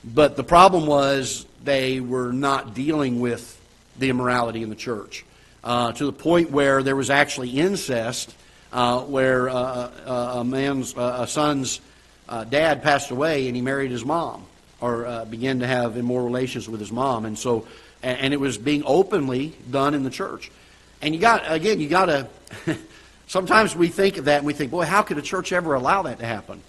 But 0.03 0.37
the 0.37 0.43
problem 0.43 0.87
was 0.87 1.45
they 1.63 1.99
were 1.99 2.31
not 2.31 2.73
dealing 2.73 3.19
with 3.19 3.60
the 3.99 4.09
immorality 4.09 4.63
in 4.63 4.69
the 4.69 4.75
church 4.75 5.25
uh, 5.63 5.91
to 5.93 6.05
the 6.05 6.13
point 6.13 6.51
where 6.51 6.83
there 6.83 6.95
was 6.95 7.09
actually 7.09 7.49
incest, 7.49 8.33
uh, 8.71 9.01
where 9.01 9.49
uh, 9.49 9.55
uh 9.55 10.33
a 10.39 10.43
man's 10.43 10.95
uh, 10.95 11.19
a 11.21 11.27
son's 11.27 11.81
dad 12.49 12.81
passed 12.81 13.11
away 13.11 13.47
and 13.47 13.55
he 13.55 13.61
married 13.61 13.91
his 13.91 14.05
mom, 14.05 14.45
or 14.79 15.25
began 15.29 15.59
to 15.59 15.67
have 15.67 15.97
immoral 15.97 16.25
relations 16.25 16.67
with 16.69 16.79
his 16.79 16.91
mom, 16.91 17.25
and 17.25 17.37
so 17.37 17.67
and 18.01 18.33
it 18.33 18.39
was 18.39 18.57
being 18.57 18.83
openly 18.85 19.53
done 19.69 19.93
in 19.93 20.03
the 20.03 20.09
church. 20.09 20.51
And 21.01 21.13
you 21.13 21.21
got 21.21 21.43
again, 21.51 21.79
you 21.79 21.89
got 21.89 22.05
to. 22.05 22.27
sometimes 23.27 23.75
we 23.75 23.87
think 23.87 24.17
of 24.17 24.25
that 24.25 24.39
and 24.39 24.45
we 24.45 24.53
think, 24.53 24.71
boy, 24.71 24.83
how 24.83 25.03
could 25.03 25.17
a 25.17 25.21
church 25.21 25.53
ever 25.53 25.73
allow 25.73 26.01
that 26.03 26.19
to 26.19 26.25
happen? 26.25 26.61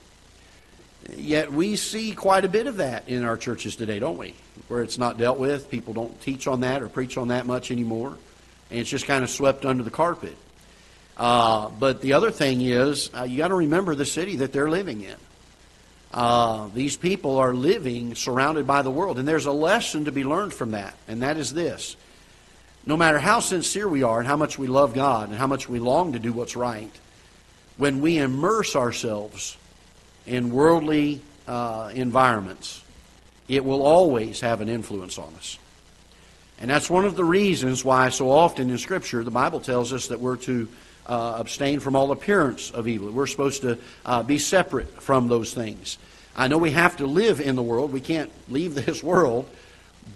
Yet 1.16 1.52
we 1.52 1.76
see 1.76 2.12
quite 2.12 2.44
a 2.44 2.48
bit 2.48 2.66
of 2.66 2.76
that 2.76 3.08
in 3.08 3.24
our 3.24 3.36
churches 3.36 3.76
today, 3.76 3.98
don't 3.98 4.18
we? 4.18 4.34
Where 4.68 4.82
it's 4.82 4.98
not 4.98 5.18
dealt 5.18 5.38
with, 5.38 5.70
people 5.70 5.94
don't 5.94 6.20
teach 6.20 6.46
on 6.46 6.60
that 6.60 6.82
or 6.82 6.88
preach 6.88 7.16
on 7.16 7.28
that 7.28 7.46
much 7.46 7.70
anymore 7.70 8.16
and 8.72 8.80
it's 8.80 8.90
just 8.90 9.06
kind 9.06 9.22
of 9.22 9.28
swept 9.28 9.66
under 9.66 9.82
the 9.82 9.90
carpet. 9.90 10.34
Uh, 11.18 11.68
but 11.68 12.00
the 12.00 12.14
other 12.14 12.30
thing 12.30 12.62
is, 12.62 13.10
uh, 13.14 13.24
you 13.24 13.36
got 13.36 13.48
to 13.48 13.54
remember 13.54 13.94
the 13.94 14.06
city 14.06 14.36
that 14.36 14.52
they're 14.52 14.70
living 14.70 15.02
in. 15.02 15.16
Uh, 16.10 16.68
these 16.74 16.96
people 16.96 17.36
are 17.36 17.54
living 17.54 18.14
surrounded 18.14 18.66
by 18.66 18.80
the 18.80 18.90
world, 18.90 19.18
and 19.18 19.28
there's 19.28 19.44
a 19.44 19.52
lesson 19.52 20.06
to 20.06 20.12
be 20.12 20.24
learned 20.24 20.54
from 20.54 20.70
that, 20.70 20.94
and 21.06 21.22
that 21.22 21.36
is 21.36 21.52
this. 21.52 21.96
No 22.86 22.96
matter 22.96 23.18
how 23.18 23.40
sincere 23.40 23.86
we 23.86 24.02
are 24.02 24.18
and 24.18 24.26
how 24.26 24.36
much 24.36 24.58
we 24.58 24.66
love 24.66 24.94
God 24.94 25.28
and 25.28 25.38
how 25.38 25.46
much 25.46 25.68
we 25.68 25.78
long 25.78 26.14
to 26.14 26.18
do 26.18 26.32
what's 26.32 26.56
right, 26.56 26.90
when 27.76 28.00
we 28.00 28.18
immerse 28.18 28.74
ourselves 28.74 29.56
in 30.26 30.50
worldly 30.50 31.20
uh, 31.46 31.90
environments, 31.94 32.82
it 33.48 33.64
will 33.64 33.82
always 33.82 34.40
have 34.40 34.60
an 34.60 34.68
influence 34.68 35.18
on 35.18 35.34
us. 35.34 35.58
And 36.60 36.70
that's 36.70 36.88
one 36.88 37.04
of 37.04 37.16
the 37.16 37.24
reasons 37.24 37.84
why 37.84 38.08
so 38.10 38.30
often 38.30 38.70
in 38.70 38.78
Scripture 38.78 39.24
the 39.24 39.30
Bible 39.30 39.60
tells 39.60 39.92
us 39.92 40.08
that 40.08 40.20
we're 40.20 40.36
to 40.38 40.68
uh, 41.06 41.36
abstain 41.38 41.80
from 41.80 41.96
all 41.96 42.12
appearance 42.12 42.70
of 42.70 42.86
evil. 42.86 43.10
We're 43.10 43.26
supposed 43.26 43.62
to 43.62 43.78
uh, 44.06 44.22
be 44.22 44.38
separate 44.38 45.02
from 45.02 45.28
those 45.28 45.52
things. 45.52 45.98
I 46.36 46.48
know 46.48 46.58
we 46.58 46.70
have 46.70 46.98
to 46.98 47.06
live 47.06 47.40
in 47.40 47.56
the 47.56 47.62
world. 47.62 47.92
We 47.92 48.00
can't 48.00 48.30
leave 48.48 48.74
this 48.86 49.02
world, 49.02 49.48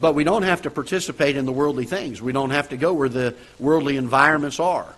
but 0.00 0.14
we 0.14 0.25
don't 0.25 0.44
have 0.44 0.62
to 0.62 0.70
participate 0.70 1.36
in 1.36 1.46
the 1.46 1.52
worldly 1.52 1.84
things. 1.84 2.22
We 2.22 2.32
don't 2.32 2.50
have 2.50 2.68
to 2.70 2.76
go 2.76 2.92
where 2.92 3.08
the 3.08 3.34
worldly 3.58 3.96
environments 3.96 4.60
are. 4.60 4.94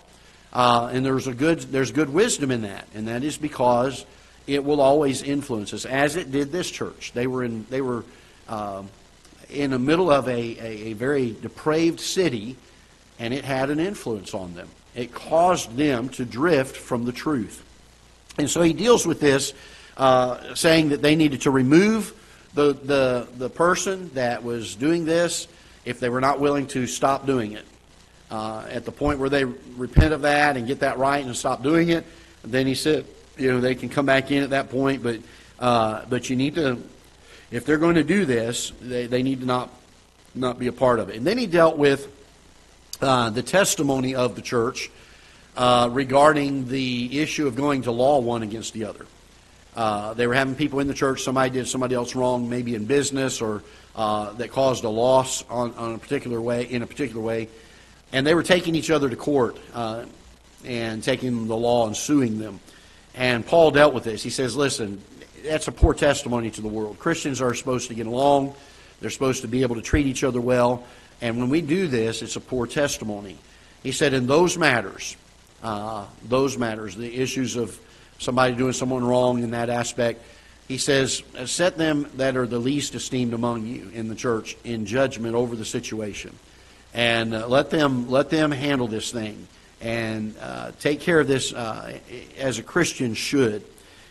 Uh, 0.51 0.89
and 0.91 1.05
there's 1.05 1.27
a 1.27 1.33
good 1.33 1.59
there's 1.59 1.91
good 1.91 2.09
wisdom 2.09 2.49
in 2.49 2.63
that, 2.63 2.87
and 2.95 3.07
that 3.07 3.23
is 3.23 3.37
because 3.37 4.03
it 4.49 4.63
will 4.63 4.81
always 4.81 5.21
influence 5.21 5.73
us, 5.73 5.85
as 5.85 6.15
it 6.15 6.31
did 6.31 6.51
this 6.51 6.69
church. 6.69 7.11
They 7.13 7.27
were 7.27 7.43
in 7.43 7.65
they 7.69 7.81
were 7.81 8.03
um, 8.47 8.89
in 9.49 9.71
the 9.71 9.79
middle 9.79 10.11
of 10.11 10.27
a, 10.27 10.31
a, 10.31 10.89
a 10.89 10.93
very 10.93 11.35
depraved 11.41 11.99
city, 11.99 12.55
and 13.17 13.33
it 13.33 13.45
had 13.45 13.69
an 13.69 13.79
influence 13.79 14.33
on 14.33 14.55
them. 14.55 14.67
It 14.95 15.13
caused 15.13 15.75
them 15.77 16.09
to 16.09 16.25
drift 16.25 16.75
from 16.75 17.05
the 17.05 17.11
truth. 17.11 17.63
And 18.37 18.49
so 18.49 18.61
he 18.61 18.73
deals 18.73 19.05
with 19.05 19.19
this, 19.19 19.53
uh, 19.97 20.55
saying 20.55 20.89
that 20.89 21.01
they 21.01 21.15
needed 21.15 21.41
to 21.41 21.51
remove 21.51 22.13
the, 22.53 22.73
the, 22.73 23.27
the 23.37 23.49
person 23.49 24.09
that 24.13 24.43
was 24.43 24.75
doing 24.75 25.05
this 25.05 25.47
if 25.85 25.99
they 25.99 26.09
were 26.09 26.21
not 26.21 26.39
willing 26.39 26.67
to 26.67 26.87
stop 26.87 27.25
doing 27.25 27.53
it. 27.53 27.65
Uh, 28.31 28.65
at 28.69 28.85
the 28.85 28.91
point 28.91 29.19
where 29.19 29.29
they 29.29 29.43
repent 29.43 30.13
of 30.13 30.21
that 30.21 30.55
and 30.55 30.67
get 30.67 30.81
that 30.81 30.97
right 30.97 31.25
and 31.25 31.35
stop 31.35 31.63
doing 31.63 31.89
it, 31.89 32.05
then 32.43 32.67
he 32.67 32.75
said, 32.75 33.05
you 33.39 33.51
know, 33.51 33.59
they 33.59 33.75
can 33.75 33.89
come 33.89 34.05
back 34.05 34.31
in 34.31 34.43
at 34.43 34.51
that 34.51 34.69
point, 34.69 35.01
but 35.01 35.19
uh, 35.59 36.05
but 36.09 36.29
you 36.29 36.35
need 36.35 36.55
to 36.55 36.81
if 37.51 37.65
they're 37.65 37.77
going 37.77 37.95
to 37.95 38.03
do 38.03 38.25
this, 38.25 38.71
they, 38.81 39.07
they 39.07 39.23
need 39.23 39.39
to 39.41 39.45
not, 39.45 39.71
not 40.35 40.59
be 40.59 40.67
a 40.67 40.71
part 40.71 40.99
of 40.99 41.09
it. 41.09 41.15
And 41.15 41.25
then 41.25 41.37
he 41.37 41.47
dealt 41.47 41.77
with 41.77 42.07
uh, 43.01 43.29
the 43.31 43.41
testimony 43.41 44.15
of 44.15 44.35
the 44.35 44.41
church 44.41 44.91
uh, 45.57 45.89
regarding 45.91 46.67
the 46.67 47.19
issue 47.19 47.47
of 47.47 47.55
going 47.55 47.83
to 47.83 47.91
law 47.91 48.19
one 48.19 48.43
against 48.43 48.73
the 48.73 48.85
other. 48.85 49.05
Uh, 49.75 50.13
they 50.13 50.27
were 50.27 50.33
having 50.33 50.55
people 50.55 50.79
in 50.79 50.87
the 50.87 50.93
church, 50.93 51.23
somebody 51.23 51.49
did 51.51 51.67
somebody 51.67 51.95
else 51.95 52.15
wrong, 52.15 52.49
maybe 52.49 52.75
in 52.75 52.85
business 52.85 53.41
or 53.41 53.63
uh, 53.95 54.31
that 54.33 54.51
caused 54.51 54.83
a 54.83 54.89
loss 54.89 55.43
on, 55.49 55.73
on 55.75 55.95
a 55.95 55.97
particular 55.97 56.39
way, 56.39 56.63
in 56.63 56.81
a 56.81 56.87
particular 56.87 57.21
way. 57.21 57.49
And 58.11 58.25
they 58.25 58.33
were 58.33 58.43
taking 58.43 58.75
each 58.75 58.91
other 58.91 59.09
to 59.09 59.15
court 59.15 59.57
uh, 59.73 60.05
and 60.65 61.03
taking 61.03 61.47
the 61.47 61.55
law 61.55 61.87
and 61.87 61.95
suing 61.95 62.39
them. 62.39 62.59
And 63.19 63.45
Paul 63.45 63.71
dealt 63.71 63.93
with 63.93 64.05
this. 64.05 64.23
He 64.23 64.29
says, 64.29 64.55
listen, 64.55 65.01
that's 65.43 65.67
a 65.67 65.73
poor 65.73 65.93
testimony 65.93 66.49
to 66.51 66.61
the 66.61 66.69
world. 66.69 66.97
Christians 66.99 67.41
are 67.41 67.53
supposed 67.53 67.89
to 67.89 67.93
get 67.93 68.07
along. 68.07 68.55
They're 69.01 69.09
supposed 69.09 69.41
to 69.41 69.49
be 69.49 69.61
able 69.61 69.75
to 69.75 69.81
treat 69.81 70.07
each 70.07 70.23
other 70.23 70.39
well. 70.39 70.85
And 71.19 71.37
when 71.37 71.49
we 71.49 71.59
do 71.59 71.89
this, 71.89 72.21
it's 72.21 72.37
a 72.37 72.41
poor 72.41 72.65
testimony. 72.65 73.37
He 73.83 73.91
said, 73.91 74.13
in 74.13 74.25
those 74.25 74.57
matters, 74.57 75.17
uh, 75.61 76.05
those 76.29 76.57
matters, 76.57 76.95
the 76.95 77.13
issues 77.13 77.57
of 77.57 77.77
somebody 78.19 78.55
doing 78.55 78.71
someone 78.71 79.03
wrong 79.03 79.43
in 79.43 79.51
that 79.51 79.69
aspect, 79.69 80.21
he 80.69 80.77
says, 80.77 81.21
set 81.43 81.77
them 81.77 82.09
that 82.15 82.37
are 82.37 82.47
the 82.47 82.59
least 82.59 82.95
esteemed 82.95 83.33
among 83.33 83.65
you 83.67 83.89
in 83.93 84.07
the 84.07 84.15
church 84.15 84.55
in 84.63 84.85
judgment 84.85 85.35
over 85.35 85.57
the 85.57 85.65
situation. 85.65 86.33
And 86.93 87.33
uh, 87.33 87.47
let 87.49 87.69
them 87.69 88.09
let 88.09 88.29
them 88.29 88.51
handle 88.51 88.87
this 88.87 89.11
thing 89.11 89.47
and 89.81 90.35
uh, 90.41 90.71
take 90.79 91.01
care 91.01 91.19
of 91.19 91.27
this 91.27 91.53
uh, 91.53 91.97
as 92.37 92.59
a 92.59 92.63
Christian 92.63 93.13
should. 93.13 93.63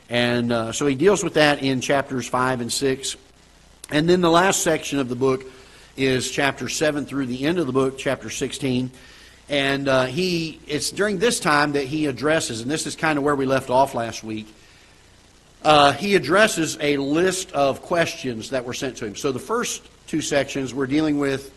And 0.09 0.53
uh, 0.53 0.73
so 0.73 0.87
he 0.87 0.95
deals 0.95 1.23
with 1.23 1.35
that 1.35 1.63
in 1.63 1.81
chapters 1.81 2.27
5 2.27 2.63
and 2.63 2.73
6. 2.73 3.17
And 3.91 4.09
then 4.09 4.21
the 4.21 4.31
last 4.31 4.63
section 4.63 4.99
of 4.99 5.09
the 5.09 5.17
book 5.17 5.45
is 5.97 6.31
chapter 6.31 6.69
7 6.69 7.05
through 7.05 7.27
the 7.27 7.45
end 7.45 7.59
of 7.59 7.67
the 7.67 7.73
book, 7.73 7.99
chapter 7.99 8.31
16. 8.31 8.91
And 9.51 9.89
uh, 9.89 10.05
he, 10.07 10.61
it's 10.67 10.91
during 10.91 11.19
this 11.19 11.41
time 11.41 11.73
that 11.73 11.85
he 11.85 12.07
addresses, 12.07 12.61
and 12.61 12.71
this 12.71 12.87
is 12.87 12.97
kind 12.97 13.19
of 13.19 13.25
where 13.25 13.35
we 13.37 13.47
left 13.47 13.71
off 13.71 13.95
last 13.95 14.23
week. 14.23 14.47
Uh, 15.63 15.93
he 15.93 16.15
addresses 16.15 16.79
a 16.81 16.97
list 16.99 17.51
of 17.53 17.83
questions 17.83 18.51
that 18.51 18.65
were 18.65 18.75
sent 18.75 18.99
to 18.99 19.07
him. 19.07 19.17
So 19.17 19.33
the 19.33 19.39
first 19.39 19.83
two 20.07 20.21
sections 20.21 20.73
we're 20.73 20.87
dealing 20.87 21.19
with 21.19 21.53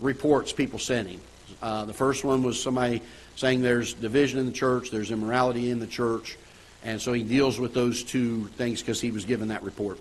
reports 0.00 0.52
people 0.52 0.78
sent 0.78 1.08
him. 1.08 1.20
Uh, 1.64 1.86
the 1.86 1.94
first 1.94 2.24
one 2.24 2.42
was 2.42 2.62
somebody 2.62 3.00
saying 3.36 3.62
there's 3.62 3.94
division 3.94 4.38
in 4.38 4.44
the 4.44 4.52
church, 4.52 4.90
there's 4.90 5.10
immorality 5.10 5.70
in 5.70 5.78
the 5.78 5.86
church, 5.86 6.36
and 6.84 7.00
so 7.00 7.14
he 7.14 7.22
deals 7.22 7.58
with 7.58 7.72
those 7.72 8.02
two 8.02 8.44
things 8.58 8.82
because 8.82 9.00
he 9.00 9.10
was 9.10 9.24
given 9.24 9.48
that 9.48 9.62
report. 9.62 9.98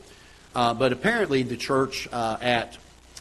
Uh, 0.54 0.74
but 0.74 0.92
apparently, 0.92 1.42
the 1.42 1.56
church 1.56 2.06
uh, 2.12 2.36
at 2.42 2.78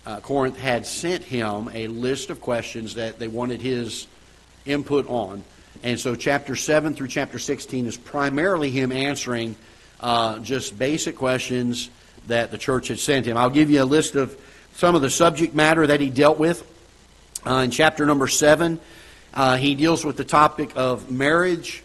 uh, 0.07 0.19
Corinth 0.19 0.59
had 0.59 0.85
sent 0.85 1.23
him 1.23 1.71
a 1.73 1.87
list 1.87 2.31
of 2.31 2.41
questions 2.41 2.95
that 2.95 3.21
they 3.21 3.29
wanted 3.29 3.61
his 3.61 4.09
input 4.67 5.09
on. 5.09 5.45
And 5.85 6.01
so, 6.01 6.17
chapter 6.17 6.57
7 6.57 6.95
through 6.95 7.09
chapter 7.09 7.39
16 7.39 7.87
is 7.87 7.97
primarily 7.97 8.73
him 8.73 8.91
answering 8.91 9.55
uh, 10.01 10.41
just 10.41 10.77
basic 10.77 11.15
questions 11.15 11.91
that 12.27 12.51
the 12.51 12.59
church 12.59 12.89
had 12.89 12.99
sent 12.99 13.25
him. 13.25 13.37
I'll 13.37 13.51
give 13.51 13.71
you 13.71 13.85
a 13.85 13.87
list 13.87 14.17
of 14.17 14.37
some 14.75 14.97
of 14.97 15.01
the 15.01 15.11
subject 15.11 15.55
matter 15.55 15.87
that 15.87 16.01
he 16.01 16.11
dealt 16.11 16.41
with. 16.41 16.67
Uh, 17.45 17.57
in 17.65 17.73
chapter 17.73 18.07
number 18.07 18.29
7, 18.29 18.79
uh, 19.35 19.57
he 19.57 19.75
deals 19.75 20.05
with 20.05 20.17
the 20.17 20.25
topic 20.25 20.71
of 20.77 21.11
marriage, 21.11 21.83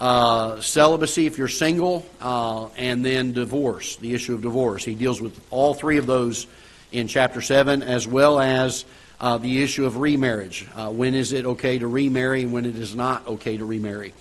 uh, 0.00 0.60
celibacy 0.60 1.26
if 1.26 1.38
you're 1.38 1.46
single, 1.46 2.04
uh, 2.20 2.66
and 2.76 3.04
then 3.04 3.32
divorce, 3.32 3.96
the 3.96 4.14
issue 4.14 4.34
of 4.34 4.42
divorce. 4.42 4.84
He 4.84 4.96
deals 4.96 5.20
with 5.20 5.40
all 5.50 5.74
three 5.74 5.98
of 5.98 6.06
those 6.06 6.48
in 6.90 7.06
chapter 7.06 7.40
7, 7.40 7.84
as 7.84 8.08
well 8.08 8.40
as 8.40 8.84
uh, 9.20 9.38
the 9.38 9.62
issue 9.62 9.86
of 9.86 9.98
remarriage. 9.98 10.66
Uh, 10.74 10.90
when 10.90 11.14
is 11.14 11.32
it 11.32 11.46
okay 11.46 11.78
to 11.78 11.86
remarry 11.86 12.42
and 12.42 12.52
when 12.52 12.64
it 12.64 12.74
is 12.74 12.96
not 12.96 13.24
okay 13.28 13.56
to 13.56 13.64
remarry? 13.64 14.12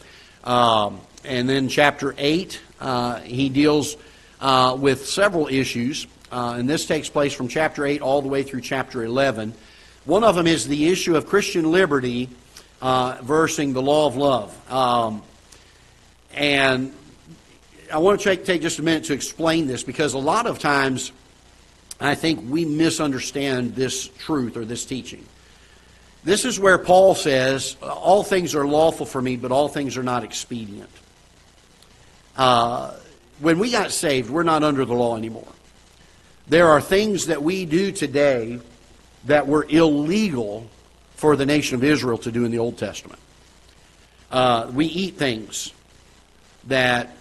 Um, 0.44 1.02
and 1.24 1.50
then 1.50 1.68
chapter 1.68 2.14
8, 2.16 2.62
uh, 2.80 3.20
he 3.22 3.50
deals 3.50 3.98
with 4.78 5.08
several 5.08 5.48
issues, 5.48 6.06
and 6.32 6.70
this 6.70 6.86
takes 6.86 7.10
place 7.10 7.34
from 7.34 7.48
chapter 7.48 7.88
8 7.88 8.04
all 8.04 8.22
the 8.22 8.28
way 8.28 8.44
through 8.44 8.62
chapter 8.62 9.04
11. 9.04 9.56
One 10.06 10.24
of 10.24 10.36
them 10.36 10.46
is 10.46 10.68
the 10.68 10.88
issue 10.88 11.16
of 11.16 11.26
Christian 11.26 11.72
liberty 11.72 12.30
uh, 12.80 13.18
versing 13.24 13.74
the 13.74 13.82
law 13.82 14.06
of 14.06 14.16
love. 14.16 14.72
Um, 14.72 15.24
and 16.34 16.94
I 17.92 17.98
want 17.98 18.20
to 18.20 18.24
take, 18.24 18.46
take 18.46 18.62
just 18.62 18.78
a 18.78 18.84
minute 18.84 19.06
to 19.06 19.14
explain 19.14 19.66
this 19.66 19.84
because 19.84 20.14
a 20.14 20.20
lot 20.20 20.46
of 20.46 20.60
times 20.60 21.12
I 22.00 22.14
think 22.14 22.48
we 22.48 22.66
misunderstand 22.66 23.76
this 23.76 24.08
truth 24.08 24.58
or 24.58 24.66
this 24.66 24.86
teaching. 24.86 25.26
This 26.24 26.46
is 26.46 26.60
where 26.60 26.78
Paul 26.78 27.16
says, 27.16 27.76
All 27.82 28.24
things 28.24 28.54
are 28.54 28.68
lawful 28.68 29.08
for 29.08 29.22
me, 29.22 29.38
but 29.38 29.52
all 29.52 29.70
things 29.70 29.98
are 29.98 30.04
not 30.04 30.24
expedient. 30.24 30.90
Uh, 32.38 32.94
when 33.40 33.58
we 33.58 33.72
got 33.72 33.92
saved, 33.92 34.30
we're 34.30 34.44
not 34.44 34.64
under 34.64 34.86
the 34.86 34.94
law 34.94 35.18
anymore. 35.18 35.48
There 36.48 36.68
are 36.68 36.82
things 36.82 37.28
that 37.28 37.42
we 37.42 37.66
do 37.66 37.92
today 37.92 38.60
that 39.26 39.48
were 39.48 39.66
illegal 39.68 40.68
for 41.16 41.36
the 41.36 41.46
nation 41.46 41.76
of 41.76 41.84
Israel 41.84 42.18
to 42.20 42.32
do 42.32 42.46
in 42.46 42.52
the 42.52 42.60
Old 42.60 42.78
Testament. 42.78 43.20
Uh, 44.32 44.70
we 44.74 44.86
eat 44.86 45.18
things 45.18 45.72
that 46.68 47.16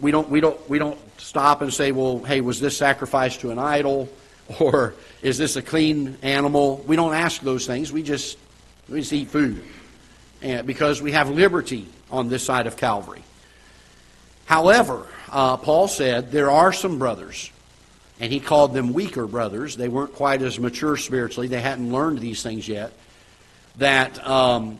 we 0.00 0.10
don't, 0.10 0.28
we, 0.28 0.40
don't, 0.40 0.68
we 0.68 0.78
don't 0.78 0.98
stop 1.18 1.62
and 1.62 1.72
say, 1.72 1.92
well, 1.92 2.18
hey, 2.18 2.40
was 2.40 2.60
this 2.60 2.76
sacrificed 2.76 3.40
to 3.40 3.50
an 3.50 3.58
idol? 3.58 4.08
Or 4.58 4.94
is 5.22 5.38
this 5.38 5.56
a 5.56 5.62
clean 5.62 6.18
animal? 6.20 6.84
We 6.86 6.96
don't 6.96 7.14
ask 7.14 7.40
those 7.40 7.64
things. 7.64 7.92
We 7.92 8.02
just, 8.02 8.36
we 8.88 9.00
just 9.00 9.12
eat 9.12 9.28
food 9.28 9.62
and, 10.42 10.66
because 10.66 11.00
we 11.00 11.12
have 11.12 11.30
liberty 11.30 11.86
on 12.10 12.28
this 12.28 12.44
side 12.44 12.66
of 12.66 12.76
Calvary. 12.76 13.22
However, 14.44 15.06
uh, 15.30 15.56
Paul 15.56 15.88
said 15.88 16.32
there 16.32 16.50
are 16.50 16.72
some 16.72 16.98
brothers, 16.98 17.50
and 18.22 18.32
he 18.32 18.38
called 18.38 18.72
them 18.72 18.92
weaker 18.92 19.26
brothers. 19.26 19.76
They 19.76 19.88
weren't 19.88 20.14
quite 20.14 20.42
as 20.42 20.58
mature 20.58 20.96
spiritually, 20.96 21.48
they 21.48 21.60
hadn't 21.60 21.92
learned 21.92 22.20
these 22.20 22.40
things 22.40 22.68
yet, 22.68 22.92
that, 23.78 24.24
um, 24.26 24.78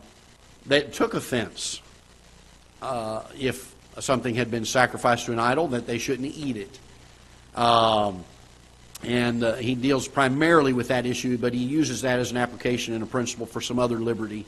that 0.67 0.93
took 0.93 1.13
offense 1.13 1.81
uh, 2.81 3.23
if 3.37 3.75
something 3.99 4.33
had 4.33 4.49
been 4.49 4.63
sacrificed 4.63 5.25
to 5.25 5.33
an 5.33 5.39
idol, 5.39 5.67
that 5.67 5.85
they 5.85 5.97
shouldn't 5.97 6.33
eat 6.33 6.55
it. 6.55 6.79
Um, 7.59 8.23
and 9.03 9.43
uh, 9.43 9.55
he 9.55 9.75
deals 9.75 10.07
primarily 10.07 10.71
with 10.71 10.87
that 10.87 11.05
issue, 11.05 11.37
but 11.37 11.53
he 11.53 11.65
uses 11.65 12.03
that 12.03 12.19
as 12.19 12.31
an 12.31 12.37
application 12.37 12.93
and 12.93 13.03
a 13.03 13.05
principle 13.05 13.45
for 13.45 13.59
some 13.59 13.77
other 13.77 13.97
liberty 13.97 14.45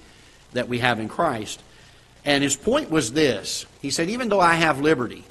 that 0.54 0.70
we 0.70 0.80
have 0.80 1.02
in 1.02 1.10
Christ. 1.10 1.62
And 2.24 2.42
his 2.42 2.56
point 2.56 2.90
was 2.90 3.12
this 3.12 3.66
He 3.82 3.90
said, 3.90 4.10
Even 4.10 4.30
though 4.30 4.40
I 4.40 4.54
have 4.54 4.80
liberty, 4.80 5.26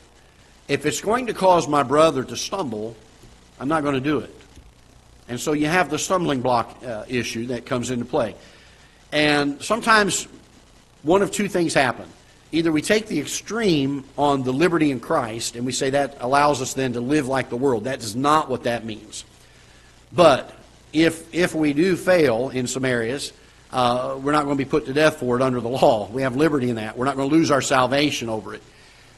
if 0.68 0.84
it's 0.84 1.00
going 1.00 1.28
to 1.28 1.34
cause 1.34 1.66
my 1.66 1.82
brother 1.82 2.24
to 2.24 2.36
stumble, 2.36 2.94
I'm 3.58 3.68
not 3.68 3.82
going 3.82 3.94
to 3.94 4.00
do 4.00 4.18
it. 4.18 4.34
And 5.28 5.40
so 5.40 5.52
you 5.52 5.66
have 5.66 5.90
the 5.90 5.98
stumbling 5.98 6.42
block 6.42 6.82
uh, 6.84 7.04
issue 7.08 7.46
that 7.46 7.66
comes 7.66 7.90
into 7.90 8.04
play. 8.04 8.34
And 9.12 9.62
sometimes 9.62 10.26
one 11.02 11.22
of 11.22 11.30
two 11.30 11.48
things 11.48 11.74
happen 11.74 12.08
either 12.52 12.70
we 12.70 12.82
take 12.82 13.08
the 13.08 13.18
extreme 13.18 14.04
on 14.16 14.44
the 14.44 14.52
liberty 14.52 14.92
in 14.92 15.00
Christ 15.00 15.56
and 15.56 15.66
we 15.66 15.72
say 15.72 15.90
that 15.90 16.18
allows 16.20 16.62
us 16.62 16.74
then 16.74 16.92
to 16.92 17.00
live 17.00 17.26
like 17.26 17.50
the 17.50 17.56
world. 17.56 17.84
That 17.84 18.00
is 18.00 18.14
not 18.14 18.48
what 18.48 18.62
that 18.62 18.84
means. 18.84 19.24
But 20.12 20.54
if, 20.92 21.34
if 21.34 21.52
we 21.52 21.72
do 21.72 21.96
fail 21.96 22.50
in 22.50 22.68
some 22.68 22.84
areas, 22.84 23.32
uh, 23.72 24.16
we're 24.22 24.30
not 24.30 24.44
going 24.44 24.56
to 24.56 24.64
be 24.64 24.70
put 24.70 24.86
to 24.86 24.92
death 24.92 25.16
for 25.16 25.34
it 25.34 25.42
under 25.42 25.60
the 25.60 25.68
law. 25.68 26.08
We 26.08 26.22
have 26.22 26.36
liberty 26.36 26.70
in 26.70 26.76
that. 26.76 26.96
We're 26.96 27.06
not 27.06 27.16
going 27.16 27.28
to 27.28 27.34
lose 27.34 27.50
our 27.50 27.60
salvation 27.60 28.28
over 28.28 28.54
it. 28.54 28.62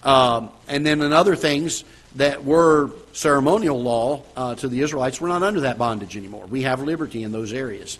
Um, 0.02 0.48
and 0.66 0.86
then 0.86 1.02
in 1.02 1.12
other 1.12 1.36
things 1.36 1.84
that 2.16 2.44
were 2.44 2.90
ceremonial 3.12 3.80
law 3.80 4.22
uh, 4.36 4.54
to 4.56 4.68
the 4.68 4.80
Israelites, 4.80 5.20
we're 5.20 5.28
not 5.28 5.42
under 5.42 5.60
that 5.60 5.78
bondage 5.78 6.16
anymore. 6.16 6.46
We 6.46 6.62
have 6.62 6.82
liberty 6.82 7.22
in 7.22 7.32
those 7.32 7.52
areas. 7.52 7.98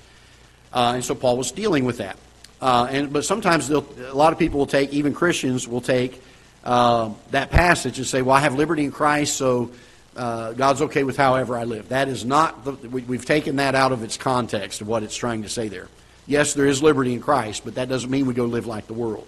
Uh, 0.72 0.92
and 0.94 1.04
so 1.04 1.14
Paul 1.14 1.36
was 1.36 1.52
dealing 1.52 1.84
with 1.84 1.98
that. 1.98 2.18
Uh, 2.60 2.88
and, 2.90 3.12
but 3.12 3.24
sometimes 3.24 3.70
a 3.70 3.80
lot 4.14 4.32
of 4.32 4.38
people 4.38 4.58
will 4.58 4.66
take, 4.66 4.92
even 4.92 5.12
Christians 5.12 5.68
will 5.68 5.82
take 5.82 6.22
uh, 6.64 7.10
that 7.30 7.50
passage 7.50 7.98
and 7.98 8.06
say, 8.06 8.22
well, 8.22 8.34
I 8.34 8.40
have 8.40 8.54
liberty 8.54 8.84
in 8.84 8.90
Christ, 8.90 9.36
so 9.36 9.70
uh, 10.16 10.52
God's 10.52 10.82
okay 10.82 11.04
with 11.04 11.16
however 11.16 11.56
I 11.56 11.64
live. 11.64 11.90
That 11.90 12.08
is 12.08 12.24
not, 12.24 12.64
the, 12.64 12.72
we, 12.88 13.02
we've 13.02 13.26
taken 13.26 13.56
that 13.56 13.74
out 13.74 13.92
of 13.92 14.02
its 14.02 14.16
context 14.16 14.80
of 14.80 14.88
what 14.88 15.02
it's 15.02 15.14
trying 15.16 15.42
to 15.42 15.48
say 15.50 15.68
there. 15.68 15.88
Yes, 16.26 16.54
there 16.54 16.66
is 16.66 16.82
liberty 16.82 17.12
in 17.12 17.20
Christ, 17.20 17.62
but 17.64 17.74
that 17.74 17.88
doesn't 17.88 18.10
mean 18.10 18.26
we 18.26 18.34
go 18.34 18.46
live 18.46 18.66
like 18.66 18.86
the 18.86 18.94
world. 18.94 19.26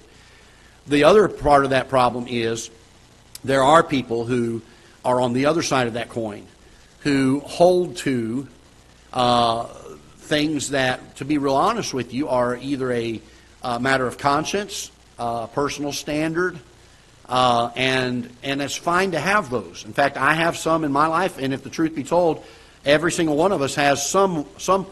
The 0.87 1.05
other 1.05 1.29
part 1.29 1.65
of 1.65 1.71
that 1.71 1.91
problem 1.91 2.27
is 2.27 2.71
there 3.45 3.63
are 3.63 3.83
people 3.83 4.25
who 4.25 4.63
are 5.05 5.21
on 5.21 5.33
the 5.33 5.47
other 5.47 5.63
side 5.63 5.87
of 5.87 5.95
that 5.95 6.09
coin 6.09 6.47
who 7.01 7.41
hold 7.41 7.97
to 7.97 8.49
uh, 9.13 9.65
things 10.19 10.71
that, 10.71 11.17
to 11.17 11.25
be 11.25 11.39
real 11.39 11.55
honest 11.55 11.95
with 11.95 12.13
you, 12.13 12.29
are 12.29 12.57
either 12.57 12.93
a, 12.93 13.21
a 13.63 13.81
matter 13.81 14.07
of 14.07 14.19
conscience, 14.19 14.91
uh, 15.19 15.47
personal 15.49 15.93
standard, 15.93 16.59
uh, 17.29 17.71
and 17.77 18.31
and 18.43 18.63
it's 18.63 18.77
fine 18.77 19.13
to 19.13 19.21
have 19.21 19.51
those. 19.51 19.85
In 19.85 19.93
fact, 19.93 20.17
I 20.17 20.35
have 20.35 20.57
some 20.57 20.85
in 20.85 20.93
my 20.93 21.07
life, 21.07 21.39
and 21.39 21.53
if 21.53 21.63
the 21.63 21.71
truth 21.71 21.95
be 21.95 22.05
told, 22.05 22.45
every 22.85 23.13
single 23.13 23.37
one 23.37 23.53
of 23.53 23.63
us 23.63 23.75
has 23.75 24.09
some 24.09 24.47
some 24.57 24.87